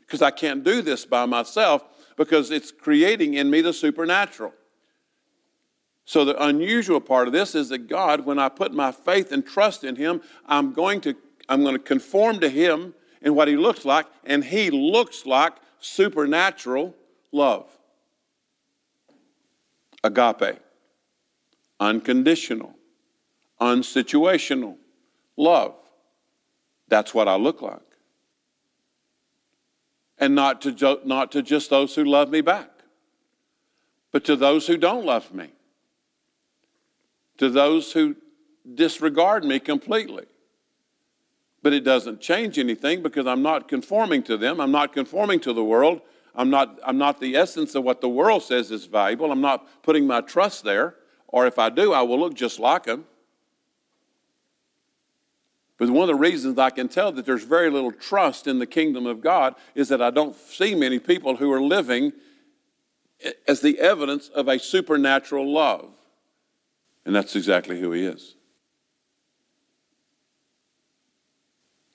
because 0.00 0.22
I 0.22 0.30
can't 0.30 0.64
do 0.64 0.82
this 0.82 1.04
by 1.04 1.26
myself 1.26 1.84
because 2.16 2.50
it's 2.50 2.72
creating 2.72 3.34
in 3.34 3.48
me 3.48 3.60
the 3.60 3.72
supernatural. 3.72 4.52
So, 6.04 6.24
the 6.24 6.42
unusual 6.42 7.00
part 7.00 7.28
of 7.28 7.32
this 7.32 7.54
is 7.54 7.68
that 7.68 7.86
God, 7.88 8.26
when 8.26 8.38
I 8.38 8.48
put 8.48 8.74
my 8.74 8.90
faith 8.90 9.30
and 9.30 9.46
trust 9.46 9.84
in 9.84 9.94
Him, 9.94 10.20
I'm 10.46 10.72
going 10.72 11.00
to, 11.02 11.14
I'm 11.48 11.62
going 11.62 11.76
to 11.76 11.82
conform 11.82 12.40
to 12.40 12.48
Him 12.48 12.94
in 13.22 13.36
what 13.36 13.46
He 13.46 13.56
looks 13.56 13.84
like, 13.84 14.06
and 14.24 14.42
He 14.42 14.70
looks 14.70 15.24
like 15.24 15.52
supernatural 15.80 16.94
love. 17.32 17.66
Agape, 20.02 20.58
unconditional, 21.78 22.74
unsituational 23.60 24.76
love. 25.36 25.74
That's 26.88 27.12
what 27.12 27.28
I 27.28 27.36
look 27.36 27.60
like. 27.60 27.80
And 30.18 30.34
not 30.34 30.62
to, 30.62 31.00
not 31.04 31.32
to 31.32 31.42
just 31.42 31.70
those 31.70 31.94
who 31.94 32.04
love 32.04 32.30
me 32.30 32.40
back, 32.40 32.70
but 34.10 34.24
to 34.24 34.36
those 34.36 34.66
who 34.66 34.76
don't 34.76 35.04
love 35.04 35.32
me, 35.32 35.50
to 37.38 37.48
those 37.48 37.92
who 37.92 38.16
disregard 38.74 39.44
me 39.44 39.58
completely. 39.58 40.26
But 41.62 41.72
it 41.72 41.84
doesn't 41.84 42.20
change 42.20 42.58
anything 42.58 43.02
because 43.02 43.26
I'm 43.26 43.42
not 43.42 43.68
conforming 43.68 44.22
to 44.24 44.36
them. 44.36 44.60
I'm 44.60 44.72
not 44.72 44.92
conforming 44.92 45.40
to 45.40 45.52
the 45.52 45.64
world. 45.64 46.00
I'm 46.34 46.48
not, 46.48 46.78
I'm 46.84 46.96
not 46.96 47.20
the 47.20 47.36
essence 47.36 47.74
of 47.74 47.84
what 47.84 48.00
the 48.00 48.08
world 48.08 48.42
says 48.42 48.70
is 48.70 48.86
valuable. 48.86 49.30
I'm 49.30 49.40
not 49.40 49.82
putting 49.82 50.06
my 50.06 50.20
trust 50.20 50.64
there. 50.64 50.94
Or 51.28 51.46
if 51.46 51.58
I 51.58 51.68
do, 51.68 51.92
I 51.92 52.02
will 52.02 52.18
look 52.18 52.34
just 52.34 52.58
like 52.58 52.84
them. 52.84 53.04
But 55.76 55.88
one 55.90 56.02
of 56.02 56.08
the 56.08 56.14
reasons 56.14 56.58
I 56.58 56.70
can 56.70 56.88
tell 56.88 57.10
that 57.12 57.24
there's 57.24 57.44
very 57.44 57.70
little 57.70 57.92
trust 57.92 58.46
in 58.46 58.58
the 58.58 58.66
kingdom 58.66 59.06
of 59.06 59.22
God 59.22 59.54
is 59.74 59.88
that 59.88 60.02
I 60.02 60.10
don't 60.10 60.36
see 60.36 60.74
many 60.74 60.98
people 60.98 61.36
who 61.36 61.50
are 61.52 61.60
living 61.60 62.12
as 63.48 63.60
the 63.60 63.78
evidence 63.78 64.28
of 64.28 64.48
a 64.48 64.58
supernatural 64.58 65.50
love. 65.50 65.90
And 67.06 67.14
that's 67.14 67.34
exactly 67.34 67.80
who 67.80 67.92
he 67.92 68.04
is. 68.04 68.36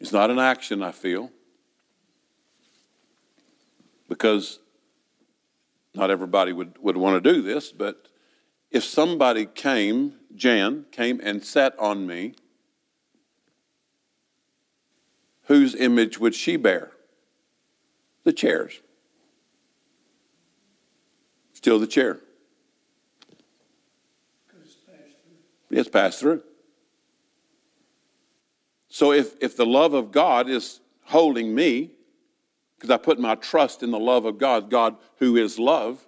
It's 0.06 0.14
not 0.14 0.30
an 0.30 0.38
action 0.38 0.84
I 0.84 0.92
feel 0.92 1.32
because 4.08 4.60
not 5.96 6.12
everybody 6.12 6.54
would, 6.54 6.78
would 6.78 6.96
want 6.96 7.24
to 7.24 7.34
do 7.34 7.42
this, 7.42 7.72
but 7.72 8.08
if 8.70 8.84
somebody 8.84 9.48
came, 9.48 10.14
Jan, 10.36 10.86
came 10.92 11.20
and 11.24 11.44
sat 11.44 11.74
on 11.80 12.06
me, 12.06 12.36
whose 15.46 15.74
image 15.74 16.20
would 16.20 16.36
she 16.36 16.56
bear? 16.56 16.92
The 18.26 18.34
chair's. 18.34 18.80
Still 21.54 21.80
the 21.80 21.88
chair. 21.88 22.20
It's 25.72 25.90
passed 25.90 26.20
through. 26.20 26.44
So 28.96 29.12
if, 29.12 29.36
if 29.42 29.58
the 29.58 29.66
love 29.66 29.94
of 29.94 30.14
God 30.14 30.48
is 30.50 30.80
holding 31.04 31.54
me, 31.54 31.92
because 32.78 32.90
I 32.90 32.96
put 32.96 33.20
my 33.20 33.36
trust 33.36 33.84
in 33.84 33.92
the 33.92 34.00
love 34.00 34.24
of 34.24 34.38
God, 34.38 34.70
God 34.70 34.96
who 35.18 35.36
is 35.36 35.60
love, 35.60 36.08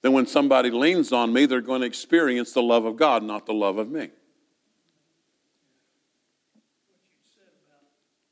then 0.00 0.14
when 0.14 0.26
somebody 0.26 0.70
leans 0.70 1.12
on 1.12 1.30
me, 1.30 1.44
they're 1.44 1.60
going 1.60 1.82
to 1.82 1.86
experience 1.86 2.54
the 2.54 2.62
love 2.62 2.86
of 2.86 2.96
God, 2.96 3.22
not 3.22 3.44
the 3.44 3.52
love 3.52 3.76
of 3.76 3.90
me. 3.90 4.08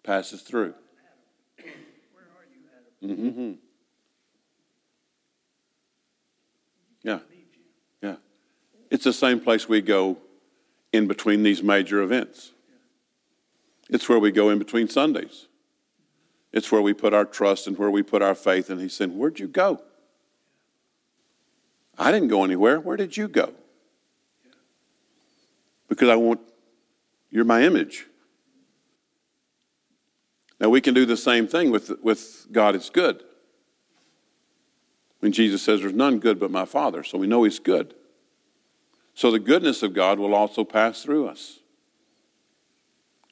Passes 0.02 0.40
through. 0.40 0.72
Mm-hmm. 3.04 3.52
Yeah. 7.02 7.18
Yeah. 8.00 8.16
It's 8.90 9.04
the 9.04 9.12
same 9.12 9.40
place 9.40 9.68
we 9.68 9.83
go 9.83 10.16
in 10.90 11.07
between 11.07 11.42
these 11.42 11.62
major 11.62 12.00
events. 12.00 12.52
It's 13.88 14.09
where 14.09 14.18
we 14.18 14.31
go 14.31 14.51
in 14.51 14.59
between 14.59 14.88
Sundays. 14.88 15.46
It's 16.53 16.70
where 16.70 16.83
we 16.83 16.94
put 16.94 17.14
our 17.14 17.24
trust 17.24 17.66
and 17.66 17.79
where 17.79 17.90
we 17.90 18.03
put 18.03 18.22
our 18.22 18.35
faith. 18.35 18.70
And 18.70 18.81
he's 18.81 18.94
saying, 18.94 19.16
Where'd 19.16 19.38
you 19.38 19.48
go? 19.48 19.83
I 21.98 22.12
didn't 22.12 22.29
go 22.29 22.44
anywhere. 22.44 22.79
Where 22.81 22.96
did 22.96 23.16
you 23.16 23.29
go? 23.29 23.53
Because 25.88 26.09
I 26.09 26.16
want, 26.16 26.40
you're 27.31 27.44
my 27.44 27.62
image. 27.62 28.07
Now 30.61 30.68
we 30.68 30.81
can 30.81 30.94
do 30.94 31.07
the 31.07 31.16
same 31.16 31.46
thing 31.46 31.70
with, 31.70 31.90
with 32.03 32.46
God 32.53 32.74
is 32.74 32.90
good. 32.90 33.22
When 35.20 35.33
Jesus 35.33 35.62
says 35.62 35.81
there's 35.81 35.92
none 35.92 36.18
good 36.18 36.38
but 36.38 36.51
my 36.51 36.64
Father, 36.64 37.03
so 37.03 37.18
we 37.18 37.27
know 37.27 37.42
He's 37.44 37.59
good. 37.59 37.94
So 39.14 39.31
the 39.31 39.40
goodness 39.40 39.83
of 39.83 39.94
God 39.94 40.18
will 40.18 40.35
also 40.35 40.64
pass 40.64 41.03
through 41.03 41.27
us 41.27 41.59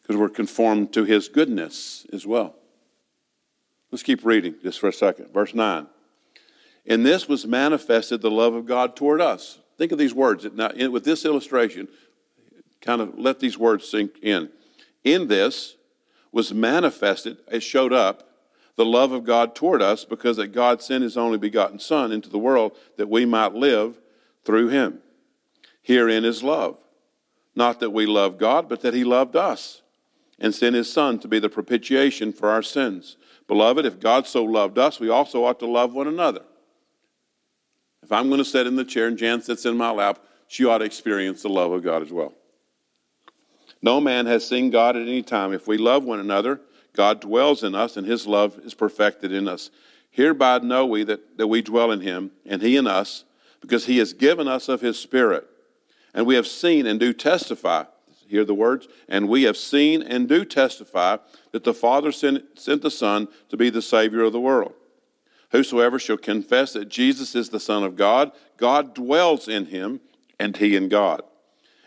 because 0.06 0.20
we're 0.20 0.28
conformed 0.28 0.92
to 0.92 1.02
His 1.02 1.26
goodness 1.28 2.06
as 2.12 2.24
well. 2.24 2.54
Let's 3.90 4.04
keep 4.04 4.24
reading 4.24 4.54
just 4.62 4.78
for 4.78 4.88
a 4.88 4.92
second. 4.92 5.32
Verse 5.32 5.52
9. 5.52 5.88
In 6.84 7.02
this 7.02 7.28
was 7.28 7.44
manifested 7.44 8.20
the 8.20 8.30
love 8.30 8.54
of 8.54 8.66
God 8.66 8.94
toward 8.94 9.20
us. 9.20 9.58
Think 9.76 9.90
of 9.90 9.98
these 9.98 10.14
words. 10.14 10.46
Now, 10.54 10.70
with 10.90 11.02
this 11.02 11.24
illustration, 11.24 11.88
kind 12.80 13.00
of 13.00 13.18
let 13.18 13.40
these 13.40 13.58
words 13.58 13.88
sink 13.88 14.12
in. 14.22 14.48
In 15.02 15.26
this 15.26 15.74
was 16.30 16.54
manifested, 16.54 17.38
it 17.50 17.60
showed 17.60 17.92
up, 17.92 18.22
the 18.76 18.84
love 18.84 19.10
of 19.10 19.24
God 19.24 19.56
toward 19.56 19.82
us 19.82 20.04
because 20.04 20.36
that 20.36 20.48
God 20.48 20.82
sent 20.82 21.02
his 21.02 21.16
only 21.16 21.38
begotten 21.38 21.80
Son 21.80 22.12
into 22.12 22.28
the 22.28 22.38
world 22.38 22.76
that 22.96 23.08
we 23.08 23.24
might 23.24 23.54
live 23.54 23.98
through 24.44 24.68
him. 24.68 25.00
Herein 25.82 26.24
is 26.24 26.44
love. 26.44 26.78
Not 27.56 27.80
that 27.80 27.90
we 27.90 28.06
love 28.06 28.38
God, 28.38 28.68
but 28.68 28.82
that 28.82 28.94
he 28.94 29.02
loved 29.02 29.34
us 29.34 29.80
and 30.38 30.54
sent 30.54 30.74
his 30.74 30.92
Son 30.92 31.18
to 31.20 31.28
be 31.28 31.38
the 31.38 31.48
propitiation 31.48 32.32
for 32.32 32.50
our 32.50 32.62
sins. 32.62 33.16
Beloved, 33.48 33.86
if 33.86 34.00
God 34.00 34.26
so 34.26 34.44
loved 34.44 34.78
us, 34.78 35.00
we 35.00 35.08
also 35.08 35.44
ought 35.44 35.58
to 35.60 35.66
love 35.66 35.94
one 35.94 36.08
another. 36.08 36.42
If 38.02 38.12
I'm 38.12 38.28
going 38.28 38.38
to 38.38 38.44
sit 38.44 38.66
in 38.66 38.76
the 38.76 38.84
chair 38.84 39.08
and 39.08 39.18
Jan 39.18 39.42
sits 39.42 39.64
in 39.64 39.76
my 39.76 39.90
lap, 39.90 40.18
she 40.48 40.64
ought 40.64 40.78
to 40.78 40.84
experience 40.84 41.42
the 41.42 41.48
love 41.48 41.72
of 41.72 41.82
God 41.82 42.02
as 42.02 42.12
well. 42.12 42.34
No 43.82 44.00
man 44.00 44.26
has 44.26 44.46
seen 44.46 44.70
God 44.70 44.96
at 44.96 45.02
any 45.02 45.22
time. 45.22 45.52
If 45.52 45.66
we 45.66 45.76
love 45.78 46.04
one 46.04 46.20
another, 46.20 46.60
God 46.92 47.20
dwells 47.20 47.62
in 47.62 47.74
us, 47.74 47.96
and 47.96 48.06
his 48.06 48.26
love 48.26 48.58
is 48.64 48.74
perfected 48.74 49.32
in 49.32 49.48
us. 49.48 49.70
Hereby 50.10 50.58
know 50.58 50.86
we 50.86 51.04
that, 51.04 51.36
that 51.36 51.46
we 51.46 51.62
dwell 51.62 51.90
in 51.92 52.00
him, 52.00 52.30
and 52.46 52.62
he 52.62 52.76
in 52.76 52.86
us, 52.86 53.24
because 53.60 53.86
he 53.86 53.98
has 53.98 54.12
given 54.12 54.48
us 54.48 54.68
of 54.68 54.80
his 54.80 54.98
Spirit. 54.98 55.46
And 56.14 56.26
we 56.26 56.36
have 56.36 56.46
seen 56.46 56.86
and 56.86 56.98
do 56.98 57.12
testify, 57.12 57.84
hear 58.28 58.44
the 58.44 58.54
words, 58.54 58.88
and 59.08 59.28
we 59.28 59.44
have 59.44 59.56
seen 59.56 60.02
and 60.02 60.28
do 60.28 60.44
testify 60.44 61.18
that 61.52 61.64
the 61.64 61.74
Father 61.74 62.12
sent, 62.12 62.58
sent 62.58 62.82
the 62.82 62.90
Son 62.90 63.28
to 63.48 63.56
be 63.56 63.70
the 63.70 63.82
Savior 63.82 64.22
of 64.22 64.32
the 64.32 64.40
world. 64.40 64.74
Whosoever 65.52 65.98
shall 65.98 66.16
confess 66.16 66.72
that 66.72 66.88
Jesus 66.88 67.34
is 67.34 67.50
the 67.50 67.60
Son 67.60 67.82
of 67.84 67.96
God, 67.96 68.32
God 68.56 68.94
dwells 68.94 69.48
in 69.48 69.66
him, 69.66 70.00
and 70.38 70.56
he 70.56 70.76
in 70.76 70.88
God. 70.88 71.22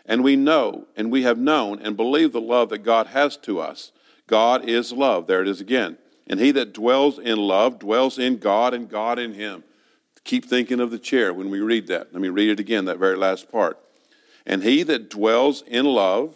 And 0.06 0.24
we 0.24 0.34
know, 0.34 0.86
and 0.96 1.12
we 1.12 1.22
have 1.22 1.38
known, 1.38 1.78
and 1.80 1.96
believe 1.96 2.32
the 2.32 2.40
love 2.40 2.70
that 2.70 2.78
God 2.78 3.08
has 3.08 3.36
to 3.38 3.60
us. 3.60 3.92
God 4.26 4.68
is 4.68 4.92
love. 4.92 5.26
There 5.26 5.42
it 5.42 5.48
is 5.48 5.60
again. 5.60 5.98
And 6.26 6.40
he 6.40 6.50
that 6.52 6.72
dwells 6.72 7.18
in 7.18 7.38
love 7.38 7.78
dwells 7.78 8.18
in 8.18 8.38
God, 8.38 8.74
and 8.74 8.88
God 8.88 9.18
in 9.18 9.34
him. 9.34 9.62
Keep 10.24 10.44
thinking 10.46 10.80
of 10.80 10.90
the 10.90 10.98
chair 10.98 11.32
when 11.32 11.50
we 11.50 11.60
read 11.60 11.86
that. 11.88 12.12
Let 12.12 12.22
me 12.22 12.28
read 12.28 12.50
it 12.50 12.60
again, 12.60 12.84
that 12.86 12.98
very 12.98 13.16
last 13.16 13.50
part. 13.50 13.78
And 14.50 14.64
he 14.64 14.82
that 14.82 15.08
dwells 15.08 15.62
in 15.62 15.84
love 15.84 16.34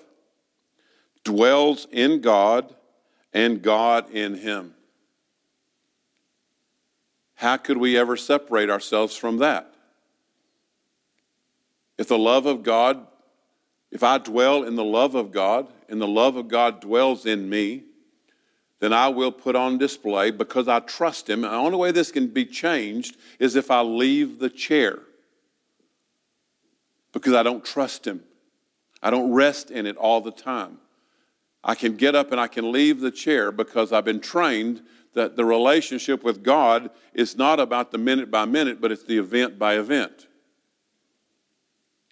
dwells 1.25 1.89
in 1.91 2.21
God, 2.21 2.73
and 3.33 3.61
God 3.61 4.11
in 4.11 4.37
him. 4.37 4.75
How 7.35 7.57
could 7.57 7.79
we 7.79 7.99
ever 7.99 8.17
separate 8.17 8.71
ourselves 8.71 9.17
from 9.17 9.39
that? 9.39 9.75
If 11.99 12.07
the 12.09 12.19
love 12.19 12.47
of 12.47 12.63
God, 12.63 13.05
if 13.91 14.03
I 14.05 14.19
dwell 14.19 14.63
in 14.63 14.77
the 14.77 14.85
love 14.85 15.15
of 15.15 15.33
God, 15.33 15.67
and 15.89 16.01
the 16.01 16.07
love 16.07 16.37
of 16.37 16.47
God 16.47 16.81
dwells 16.81 17.27
in 17.27 17.49
me, 17.49 17.85
then 18.81 18.93
I 18.93 19.09
will 19.09 19.33
put 19.33 19.57
on 19.57 19.79
display 19.79 20.31
because 20.31 20.69
I 20.69 20.81
trust 20.81 21.29
Him. 21.29 21.41
The 21.41 21.51
only 21.51 21.79
way 21.79 21.91
this 21.91 22.13
can 22.13 22.29
be 22.29 22.45
changed 22.45 23.17
is 23.39 23.57
if 23.57 23.71
I 23.71 23.81
leave 23.81 24.39
the 24.39 24.51
chair 24.51 25.01
because 27.15 27.33
I 27.33 27.43
don't 27.43 27.65
trust 27.65 28.07
Him. 28.07 28.23
I 29.03 29.11
don't 29.11 29.33
rest 29.33 29.71
in 29.71 29.87
it 29.87 29.97
all 29.97 30.21
the 30.21 30.31
time. 30.31 30.79
I 31.63 31.75
can 31.75 31.97
get 31.97 32.15
up 32.15 32.33
and 32.33 32.41
I 32.41 32.49
can 32.49 32.71
leave 32.71 33.01
the 33.01 33.11
chair 33.11 33.51
because 33.51 33.93
I've 33.93 34.05
been 34.05 34.21
trained 34.21 34.83
that 35.15 35.37
the 35.37 35.45
relationship 35.45 36.23
with 36.23 36.43
God 36.43 36.91
is 37.15 37.37
not 37.37 37.61
about 37.61 37.93
the 37.93 37.99
minute 37.99 38.31
by 38.31 38.45
minute, 38.45 38.81
but 38.81 38.93
it's 38.93 39.05
the 39.05 39.17
event 39.17 39.59
by 39.59 39.79
event. 39.79 40.27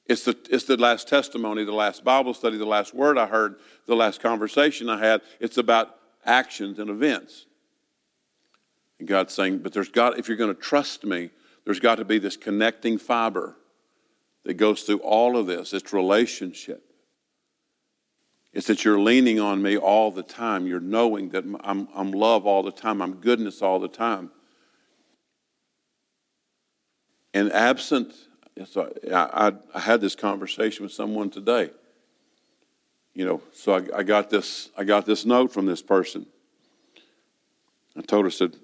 It's 0.07 0.25
the, 0.25 0.37
it's 0.51 0.65
the 0.65 0.77
last 0.77 1.09
testimony, 1.09 1.65
the 1.65 1.73
last 1.73 2.05
Bible 2.05 2.35
study, 2.35 2.57
the 2.57 2.65
last 2.65 2.95
word 2.95 3.19
I 3.19 3.27
heard, 3.27 3.57
the 3.87 3.97
last 3.97 4.21
conversation 4.21 4.88
I 4.88 4.99
had. 4.99 5.23
It's 5.41 5.59
about 5.59 5.97
actions 6.25 6.79
and 6.79 6.88
events. 6.88 7.47
And 8.99 9.09
God's 9.09 9.35
saying, 9.35 9.59
but 9.59 9.73
there's 9.73 9.88
got, 9.88 10.19
if 10.19 10.29
you're 10.29 10.37
going 10.37 10.55
to 10.55 10.61
trust 10.61 11.05
me, 11.05 11.31
there's 11.65 11.81
got 11.81 11.97
to 11.97 12.05
be 12.05 12.19
this 12.19 12.37
connecting 12.37 12.99
fiber 12.99 13.57
that 14.45 14.55
goes 14.55 14.83
through 14.83 14.99
all 14.99 15.37
of 15.37 15.47
this. 15.47 15.73
It's 15.73 15.93
relationship. 15.93 16.85
It's 18.53 18.67
that 18.67 18.85
you're 18.85 19.01
leaning 19.01 19.41
on 19.41 19.63
me 19.63 19.79
all 19.79 20.11
the 20.11 20.23
time. 20.23 20.67
You're 20.67 20.81
knowing 20.81 21.31
that 21.31 21.45
I'm, 21.65 21.89
I'm 21.95 22.13
love 22.13 22.47
all 22.47 22.63
the 22.63 22.73
time. 22.73 23.01
I'm 23.01 23.15
goodness 23.15 23.63
all 23.63 23.79
the 23.79 23.89
time. 23.89 24.31
And 27.33 27.51
absent, 27.51 28.13
so 28.67 28.93
I, 29.11 29.53
I, 29.75 29.81
had 29.81 30.03
this 30.03 30.15
conversation 30.15 30.83
with 30.83 30.93
someone 30.93 31.31
today. 31.31 31.71
You 33.15 33.25
know, 33.25 33.41
so 33.53 33.75
I, 33.75 34.01
I, 34.01 34.03
got 34.03 34.29
this. 34.29 34.69
I 34.77 34.85
got 34.85 35.07
this 35.07 35.25
note 35.25 35.51
from 35.51 35.65
this 35.65 35.81
person. 35.81 36.27
I 37.97 38.03
told 38.03 38.25
her, 38.25 38.29
I 38.29 38.33
said, 38.33 38.57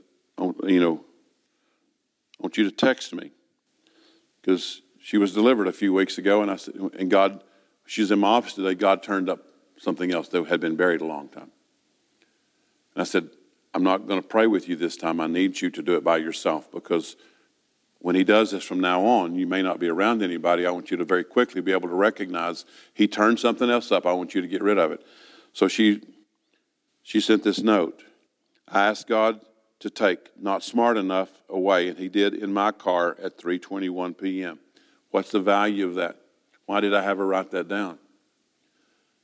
you 0.65 0.81
know, 0.81 1.05
I 2.39 2.43
want 2.43 2.59
you 2.59 2.65
to 2.65 2.71
text 2.71 3.15
me 3.15 3.31
because 4.41 4.83
she 5.09 5.17
was 5.17 5.33
delivered 5.33 5.67
a 5.67 5.73
few 5.73 5.95
weeks 5.95 6.19
ago, 6.19 6.43
and 6.43 6.51
I 6.51 6.57
said, 6.57 6.75
and 6.75 7.11
God, 7.11 7.43
she's 7.87 8.11
in 8.11 8.19
my 8.19 8.29
office 8.29 8.53
today. 8.53 8.75
God 8.75 9.03
turned 9.03 9.31
up 9.31 9.43
something 9.79 10.13
else 10.13 10.29
that 10.29 10.47
had 10.49 10.61
been 10.61 10.77
buried 10.77 11.01
a 11.01 11.07
long 11.07 11.31
time. 11.31 11.51
And 12.95 13.01
I 13.01 13.05
said, 13.05 13.31
I'm 13.73 13.83
not 13.83 14.07
going 14.07 14.21
to 14.21 14.29
pray 14.29 14.47
with 14.47 14.69
you 14.69 14.77
this 14.77 14.99
time. 14.99 15.19
I 15.19 15.27
need 15.27 15.63
you 15.63 15.71
to 15.71 15.81
do 15.81 15.97
it 15.97 16.05
by 16.05 16.19
yourself 16.19 16.71
because 16.71 17.17
when 18.01 18.17
he 18.17 18.23
does 18.23 18.51
this 18.51 18.63
from 18.65 18.81
now 18.81 19.03
on, 19.07 19.35
you 19.35 19.47
may 19.47 19.63
not 19.63 19.81
be 19.81 19.89
around 19.89 20.23
anybody. 20.23 20.67
I 20.67 20.71
want 20.73 20.91
you 20.91 20.99
to 20.99 21.07
very 21.07 21.25
quickly 21.25 21.63
be 21.63 21.73
able 21.73 21.89
to 21.89 21.95
recognize 21.95 22.67
he 22.93 23.09
turned 23.09 23.41
something 23.41 23.71
else 23.71 23.91
up. 23.91 24.05
I 24.05 24.13
want 24.13 24.35
you 24.35 24.43
to 24.43 24.47
get 24.47 24.63
rid 24.63 24.77
of 24.77 24.93
it. 24.93 25.01
So 25.55 25.69
she, 25.69 26.03
she 27.03 27.23
sent 27.23 27.45
this 27.45 27.63
note. 27.63 28.05
I 28.69 28.85
asked 28.85 29.09
God 29.09 29.41
to 29.81 29.89
take 29.89 30.39
not 30.39 30.63
smart 30.63 30.99
enough 30.99 31.31
away, 31.49 31.89
and 31.89 31.97
he 31.97 32.11
did 32.11 32.35
in 32.35 32.53
my 32.53 32.73
car 32.73 33.17
at 33.23 33.39
3:21 33.39 34.19
p.m. 34.19 34.59
What's 35.11 35.31
the 35.31 35.41
value 35.41 35.87
of 35.87 35.95
that? 35.97 36.17
Why 36.67 36.81
did 36.81 36.95
I 36.95 37.03
have 37.03 37.19
her 37.19 37.27
write 37.27 37.51
that 37.53 37.69
down? 37.69 37.99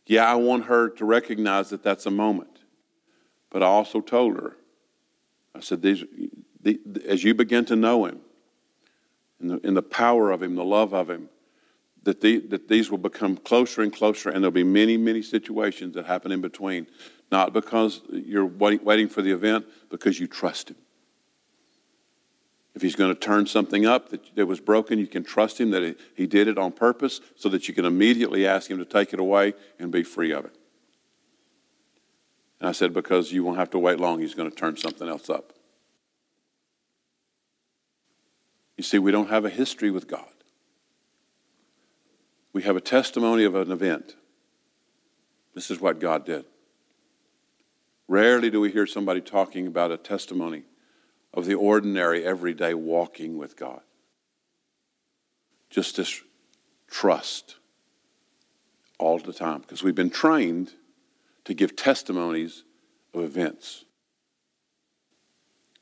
Yeah, 0.06 0.30
I 0.30 0.34
want 0.34 0.66
her 0.66 0.88
to 0.90 1.04
recognize 1.04 1.70
that 1.70 1.82
that's 1.82 2.06
a 2.06 2.10
moment. 2.10 2.58
But 3.50 3.62
I 3.62 3.66
also 3.66 4.00
told 4.00 4.36
her, 4.36 4.56
I 5.54 5.60
said, 5.60 5.82
these, 5.82 6.04
the, 6.60 6.80
as 7.06 7.22
you 7.22 7.34
begin 7.34 7.64
to 7.66 7.76
know 7.76 8.06
him, 8.06 8.20
in 9.40 9.48
the, 9.48 9.56
in 9.58 9.74
the 9.74 9.82
power 9.82 10.30
of 10.30 10.42
him, 10.42 10.56
the 10.56 10.64
love 10.64 10.92
of 10.92 11.08
him, 11.08 11.28
that, 12.02 12.20
the, 12.20 12.38
that 12.48 12.68
these 12.68 12.90
will 12.90 12.98
become 12.98 13.36
closer 13.36 13.82
and 13.82 13.92
closer, 13.92 14.30
and 14.30 14.42
there'll 14.42 14.50
be 14.50 14.64
many, 14.64 14.96
many 14.96 15.22
situations 15.22 15.94
that 15.94 16.06
happen 16.06 16.32
in 16.32 16.40
between. 16.40 16.86
Not 17.32 17.52
because 17.52 18.02
you're 18.10 18.46
waiting, 18.46 18.84
waiting 18.84 19.08
for 19.08 19.22
the 19.22 19.30
event, 19.30 19.66
because 19.90 20.20
you 20.20 20.26
trust 20.26 20.70
Him. 20.70 20.76
If 22.74 22.82
He's 22.82 22.96
going 22.96 23.14
to 23.14 23.20
turn 23.20 23.46
something 23.46 23.86
up 23.86 24.10
that, 24.10 24.34
that 24.34 24.46
was 24.46 24.60
broken, 24.60 24.98
you 24.98 25.06
can 25.06 25.22
trust 25.24 25.60
Him 25.60 25.70
that 25.70 25.82
he, 25.82 25.94
he 26.16 26.26
did 26.26 26.48
it 26.48 26.58
on 26.58 26.72
purpose 26.72 27.20
so 27.36 27.48
that 27.50 27.68
you 27.68 27.74
can 27.74 27.84
immediately 27.84 28.46
ask 28.46 28.70
Him 28.70 28.78
to 28.78 28.84
take 28.84 29.12
it 29.12 29.20
away 29.20 29.54
and 29.78 29.92
be 29.92 30.02
free 30.02 30.32
of 30.32 30.44
it. 30.44 30.56
And 32.60 32.68
I 32.68 32.72
said, 32.72 32.92
because 32.92 33.32
you 33.32 33.44
won't 33.44 33.58
have 33.58 33.70
to 33.70 33.78
wait 33.78 34.00
long, 34.00 34.20
He's 34.20 34.34
going 34.34 34.50
to 34.50 34.56
turn 34.56 34.76
something 34.76 35.08
else 35.08 35.30
up. 35.30 35.52
You 38.76 38.82
see, 38.82 38.98
we 38.98 39.12
don't 39.12 39.30
have 39.30 39.44
a 39.44 39.50
history 39.50 39.90
with 39.90 40.08
God. 40.08 40.26
We 42.52 42.62
have 42.62 42.76
a 42.76 42.80
testimony 42.80 43.44
of 43.44 43.54
an 43.54 43.70
event. 43.70 44.16
This 45.54 45.70
is 45.70 45.80
what 45.80 46.00
God 46.00 46.26
did. 46.26 46.44
Rarely 48.08 48.50
do 48.50 48.60
we 48.60 48.70
hear 48.70 48.86
somebody 48.86 49.20
talking 49.20 49.66
about 49.66 49.90
a 49.90 49.96
testimony 49.96 50.64
of 51.34 51.44
the 51.44 51.54
ordinary, 51.54 52.24
everyday 52.24 52.72
walking 52.72 53.36
with 53.36 53.56
God. 53.56 53.82
Just 55.68 55.96
this 55.96 56.22
trust 56.88 57.56
all 58.98 59.18
the 59.18 59.32
time, 59.32 59.60
because 59.60 59.82
we've 59.82 59.94
been 59.94 60.08
trained 60.08 60.72
to 61.44 61.52
give 61.52 61.76
testimonies 61.76 62.64
of 63.12 63.22
events. 63.22 63.84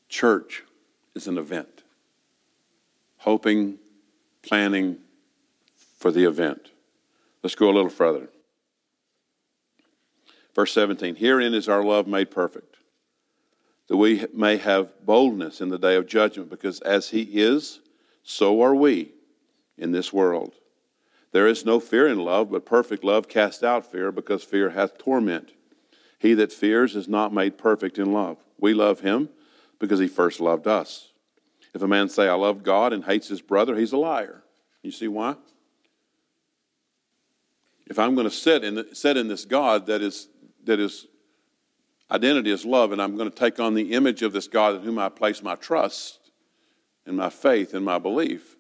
Church 0.09 0.65
is 1.15 1.29
an 1.29 1.38
event 1.38 1.83
hoping, 3.23 3.79
planning 4.43 4.99
for 5.97 6.11
the 6.11 6.25
event. 6.25 6.71
Let's 7.43 7.55
go 7.55 7.71
a 7.71 7.73
little 7.73 7.91
further. 7.91 8.29
Verse 10.55 10.73
17 10.73 11.17
Herein 11.17 11.55
is 11.55 11.69
our 11.69 11.83
love 11.83 12.07
made 12.07 12.31
perfect, 12.31 12.72
that 13.88 13.97
we 13.97 14.27
may 14.33 14.57
have 14.57 14.92
boldness 15.05 15.61
in 15.61 15.68
the 15.68 15.79
day 15.79 15.97
of 15.97 16.07
judgment, 16.07 16.51
because 16.51 16.81
as 16.81 17.11
He 17.11 17.23
is, 17.23 17.81
so 18.23 18.62
are 18.62 18.75
we 18.75 19.12
in 19.77 19.92
this 19.92 20.12
world. 20.12 20.55
There 21.33 21.47
is 21.47 21.64
no 21.64 21.81
fear 21.81 22.07
in 22.07 22.18
love, 22.18 22.51
but 22.51 22.66
perfect 22.66 23.05
love 23.05 23.29
casts 23.29 23.62
out 23.62 23.90
fear, 23.90 24.12
because 24.12 24.45
fear 24.45 24.71
hath 24.71 24.99
torment. 24.99 25.53
He 26.18 26.35
that 26.35 26.53
fears 26.53 26.95
is 26.95 27.09
not 27.09 27.33
made 27.33 27.59
perfect 27.59 27.99
in 27.99 28.12
love. 28.12 28.38
We 28.59 28.75
love 28.75 29.01
Him 29.01 29.29
because 29.79 29.99
He 29.99 30.09
first 30.09 30.40
loved 30.40 30.66
us. 30.66 31.12
If 31.75 31.83
a 31.83 31.88
man 31.88 32.09
say, 32.09 32.29
I 32.29 32.35
love 32.35 32.62
God 32.62 32.92
and 32.92 33.05
hates 33.05 33.29
his 33.29 33.40
brother, 33.40 33.77
he's 33.77 33.92
a 33.92 33.97
liar. 33.97 34.42
You 34.83 34.90
see 34.90 35.09
why? 35.09 35.37
If 37.87 37.99
I'm 37.99 38.14
going 38.14 38.29
to 38.29 38.35
sit 38.35 38.62
in, 38.62 38.75
the, 38.75 38.88
sit 38.92 39.16
in 39.16 39.29
this 39.29 39.45
God 39.45 39.87
that 39.87 40.03
is, 40.03 40.29
that 40.64 40.81
is 40.81 41.07
identity 42.12 42.51
is 42.51 42.64
love, 42.64 42.92
and 42.92 43.01
I'm 43.01 43.16
going 43.16 43.31
to 43.31 43.37
take 43.37 43.59
on 43.59 43.75
the 43.75 43.92
image 43.92 44.22
of 44.22 44.33
this 44.33 44.46
God 44.46 44.77
in 44.77 44.83
whom 44.83 44.98
I 44.98 45.09
place 45.09 45.42
my 45.42 45.55
trust 45.57 46.31
and 47.07 47.16
my 47.16 47.31
faith 47.31 47.75
and 47.75 47.85
my 47.85 47.98
belief, 47.98 48.57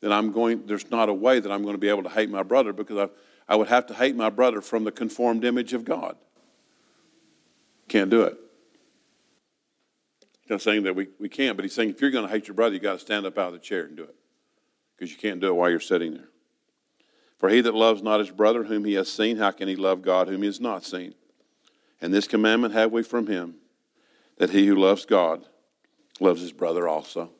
then 0.00 0.12
I'm 0.12 0.32
going, 0.32 0.66
there's 0.66 0.90
not 0.90 1.08
a 1.08 1.14
way 1.14 1.40
that 1.40 1.52
I'm 1.52 1.62
going 1.62 1.74
to 1.74 1.80
be 1.80 1.88
able 1.88 2.04
to 2.04 2.08
hate 2.08 2.30
my 2.30 2.42
brother 2.42 2.72
because 2.72 2.96
I, 2.96 3.52
I 3.52 3.56
would 3.56 3.68
have 3.68 3.86
to 3.88 3.94
hate 3.94 4.16
my 4.16 4.30
brother 4.30 4.62
from 4.62 4.84
the 4.84 4.92
conformed 4.92 5.44
image 5.44 5.74
of 5.74 5.84
God. 5.84 6.16
Can't 7.88 8.08
do 8.08 8.22
it 8.22 8.38
He's 10.50 10.54
not 10.54 10.62
saying 10.62 10.82
that 10.82 10.96
we, 10.96 11.06
we 11.20 11.28
can't, 11.28 11.56
but 11.56 11.64
he's 11.64 11.74
saying 11.74 11.90
if 11.90 12.00
you're 12.00 12.10
going 12.10 12.26
to 12.26 12.32
hate 12.32 12.48
your 12.48 12.56
brother, 12.56 12.74
you've 12.74 12.82
got 12.82 12.94
to 12.94 12.98
stand 12.98 13.24
up 13.24 13.38
out 13.38 13.48
of 13.48 13.52
the 13.52 13.60
chair 13.60 13.84
and 13.84 13.96
do 13.96 14.02
it. 14.02 14.16
Because 14.96 15.12
you 15.12 15.16
can't 15.16 15.38
do 15.38 15.46
it 15.46 15.54
while 15.54 15.70
you're 15.70 15.78
sitting 15.78 16.12
there. 16.12 16.28
For 17.38 17.48
he 17.48 17.60
that 17.60 17.72
loves 17.72 18.02
not 18.02 18.18
his 18.18 18.30
brother 18.30 18.64
whom 18.64 18.84
he 18.84 18.94
has 18.94 19.08
seen, 19.08 19.36
how 19.36 19.52
can 19.52 19.68
he 19.68 19.76
love 19.76 20.02
God 20.02 20.26
whom 20.26 20.40
he 20.40 20.46
has 20.46 20.60
not 20.60 20.82
seen? 20.82 21.14
And 22.00 22.14
this 22.14 22.26
commandment 22.26 22.74
have 22.74 22.92
we 22.92 23.02
from 23.02 23.26
him, 23.26 23.56
that 24.38 24.50
he 24.50 24.66
who 24.66 24.74
loves 24.74 25.04
God 25.04 25.44
loves 26.18 26.40
his 26.40 26.52
brother 26.52 26.86
also. 26.86 27.30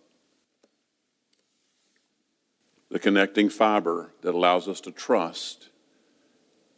The 2.90 2.98
connecting 2.98 3.48
fiber 3.48 4.12
that 4.22 4.34
allows 4.34 4.66
us 4.68 4.80
to 4.82 4.90
trust 4.90 5.68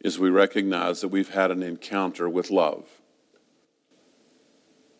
is 0.00 0.18
we 0.18 0.30
recognize 0.30 1.00
that 1.00 1.08
we've 1.08 1.32
had 1.32 1.50
an 1.50 1.62
encounter 1.62 2.28
with 2.28 2.50
love. 2.50 2.84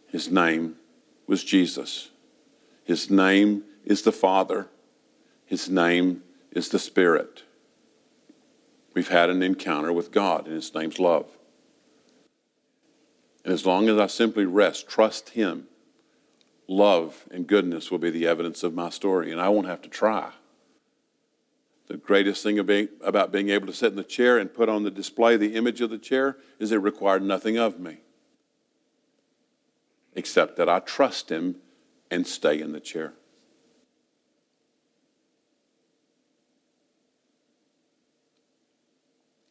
His 0.09 0.31
name 0.31 0.77
was 1.27 1.45
Jesus. 1.45 2.11
His 2.85 3.11
name 3.11 3.65
is 3.85 4.03
the 4.03 4.13
Father, 4.13 4.69
His 5.45 5.69
name 5.69 6.23
is 6.53 6.69
the 6.69 6.79
Spirit. 6.79 7.43
We've 8.95 9.09
had 9.09 9.31
an 9.31 9.43
encounter 9.43 9.93
with 9.93 10.13
God, 10.13 10.47
and 10.47 10.55
His 10.55 10.75
name's 10.75 10.99
love. 10.99 11.27
And 13.45 13.53
as 13.53 13.67
long 13.67 13.89
as 13.89 13.99
I 13.99 14.07
simply 14.07 14.45
rest, 14.45 14.89
trust 14.89 15.31
Him, 15.31 15.67
love 16.69 17.25
and 17.31 17.47
goodness 17.47 17.91
will 17.91 17.99
be 17.99 18.11
the 18.11 18.27
evidence 18.27 18.63
of 18.63 18.75
my 18.75 18.91
story, 18.91 19.33
and 19.33 19.41
I 19.41 19.49
won't 19.49 19.67
have 19.67 19.83
to 19.83 19.89
try. 19.89 20.33
The 21.89 21.97
greatest 21.97 22.43
thing 22.43 22.59
about 22.59 23.33
being 23.33 23.51
able 23.51 23.67
to 23.67 23.73
sit 23.73 23.91
in 23.91 23.97
the 23.97 24.05
chair 24.05 24.39
and 24.39 24.55
put 24.55 24.69
on 24.69 24.85
the 24.85 24.91
display 24.91 25.37
the 25.37 25.55
image 25.57 25.81
of 25.81 25.91
the 25.91 25.99
chair 25.99 26.37
is 26.59 26.73
it 26.73 26.77
required 26.77 27.23
nothing 27.23 27.59
of 27.59 27.79
me 27.81 27.99
except 30.15 30.57
that 30.57 30.69
I 30.69 30.79
trust 30.79 31.31
Him 31.31 31.57
and 32.11 32.27
stay 32.27 32.61
in 32.61 32.73
the 32.73 32.81
chair. 32.81 33.15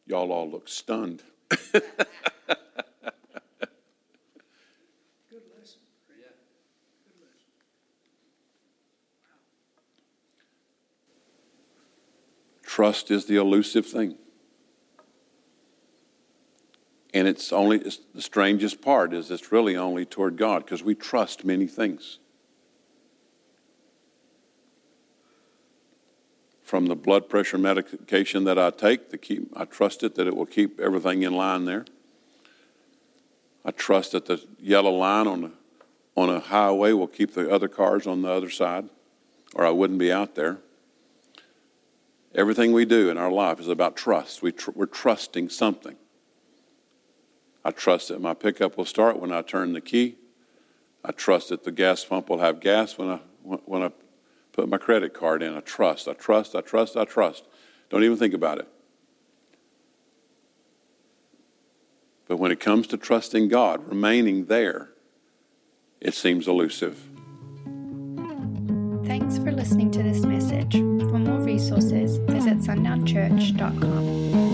Y'all 0.06 0.32
all 0.32 0.50
look 0.50 0.68
stunned. 0.68 1.22
Trust 12.72 13.10
is 13.10 13.26
the 13.26 13.36
elusive 13.36 13.84
thing. 13.84 14.14
And 17.12 17.28
it's 17.28 17.52
only 17.52 17.76
it's 17.76 17.98
the 18.14 18.22
strangest 18.22 18.80
part 18.80 19.12
is 19.12 19.30
it's 19.30 19.52
really 19.52 19.76
only 19.76 20.06
toward 20.06 20.38
God 20.38 20.64
because 20.64 20.82
we 20.82 20.94
trust 20.94 21.44
many 21.44 21.66
things. 21.66 22.18
From 26.62 26.86
the 26.86 26.96
blood 26.96 27.28
pressure 27.28 27.58
medication 27.58 28.44
that 28.44 28.58
I 28.58 28.70
take, 28.70 29.10
to 29.10 29.18
keep, 29.18 29.52
I 29.54 29.66
trust 29.66 30.02
it 30.02 30.14
that 30.14 30.26
it 30.26 30.34
will 30.34 30.46
keep 30.46 30.80
everything 30.80 31.24
in 31.24 31.34
line 31.34 31.66
there. 31.66 31.84
I 33.66 33.72
trust 33.72 34.12
that 34.12 34.24
the 34.24 34.42
yellow 34.58 34.92
line 34.92 35.26
on, 35.26 35.52
on 36.16 36.30
a 36.30 36.40
highway 36.40 36.92
will 36.92 37.06
keep 37.06 37.34
the 37.34 37.50
other 37.50 37.68
cars 37.68 38.06
on 38.06 38.22
the 38.22 38.30
other 38.30 38.48
side, 38.48 38.88
or 39.54 39.66
I 39.66 39.70
wouldn't 39.70 39.98
be 39.98 40.10
out 40.10 40.36
there. 40.36 40.60
Everything 42.34 42.72
we 42.72 42.84
do 42.84 43.10
in 43.10 43.18
our 43.18 43.30
life 43.30 43.60
is 43.60 43.68
about 43.68 43.96
trust. 43.96 44.42
We 44.42 44.52
tr- 44.52 44.70
we're 44.74 44.86
trusting 44.86 45.50
something. 45.50 45.96
I 47.64 47.70
trust 47.70 48.08
that 48.08 48.20
my 48.20 48.34
pickup 48.34 48.76
will 48.76 48.84
start 48.84 49.18
when 49.18 49.32
I 49.32 49.42
turn 49.42 49.72
the 49.72 49.80
key. 49.80 50.16
I 51.04 51.12
trust 51.12 51.50
that 51.50 51.64
the 51.64 51.72
gas 51.72 52.04
pump 52.04 52.28
will 52.28 52.38
have 52.38 52.60
gas 52.60 52.96
when 52.96 53.08
I, 53.08 53.16
when 53.42 53.82
I 53.82 53.90
put 54.52 54.68
my 54.68 54.78
credit 54.78 55.14
card 55.14 55.42
in. 55.42 55.56
I 55.56 55.60
trust, 55.60 56.08
I 56.08 56.14
trust, 56.14 56.54
I 56.54 56.60
trust, 56.60 56.96
I 56.96 57.04
trust. 57.04 57.44
Don't 57.90 58.04
even 58.04 58.16
think 58.16 58.34
about 58.34 58.58
it. 58.58 58.68
But 62.28 62.38
when 62.38 62.50
it 62.50 62.60
comes 62.60 62.86
to 62.88 62.96
trusting 62.96 63.48
God, 63.48 63.86
remaining 63.88 64.46
there, 64.46 64.90
it 66.00 66.14
seems 66.14 66.48
elusive. 66.48 67.00
Thanks 69.04 69.38
for 69.38 69.52
listening 69.52 69.90
to 69.92 70.02
this 70.02 70.11
message. 70.62 70.80
For 71.10 71.18
more 71.18 71.40
resources, 71.40 72.18
visit 72.18 72.58
sundownchurch.com. 72.58 74.51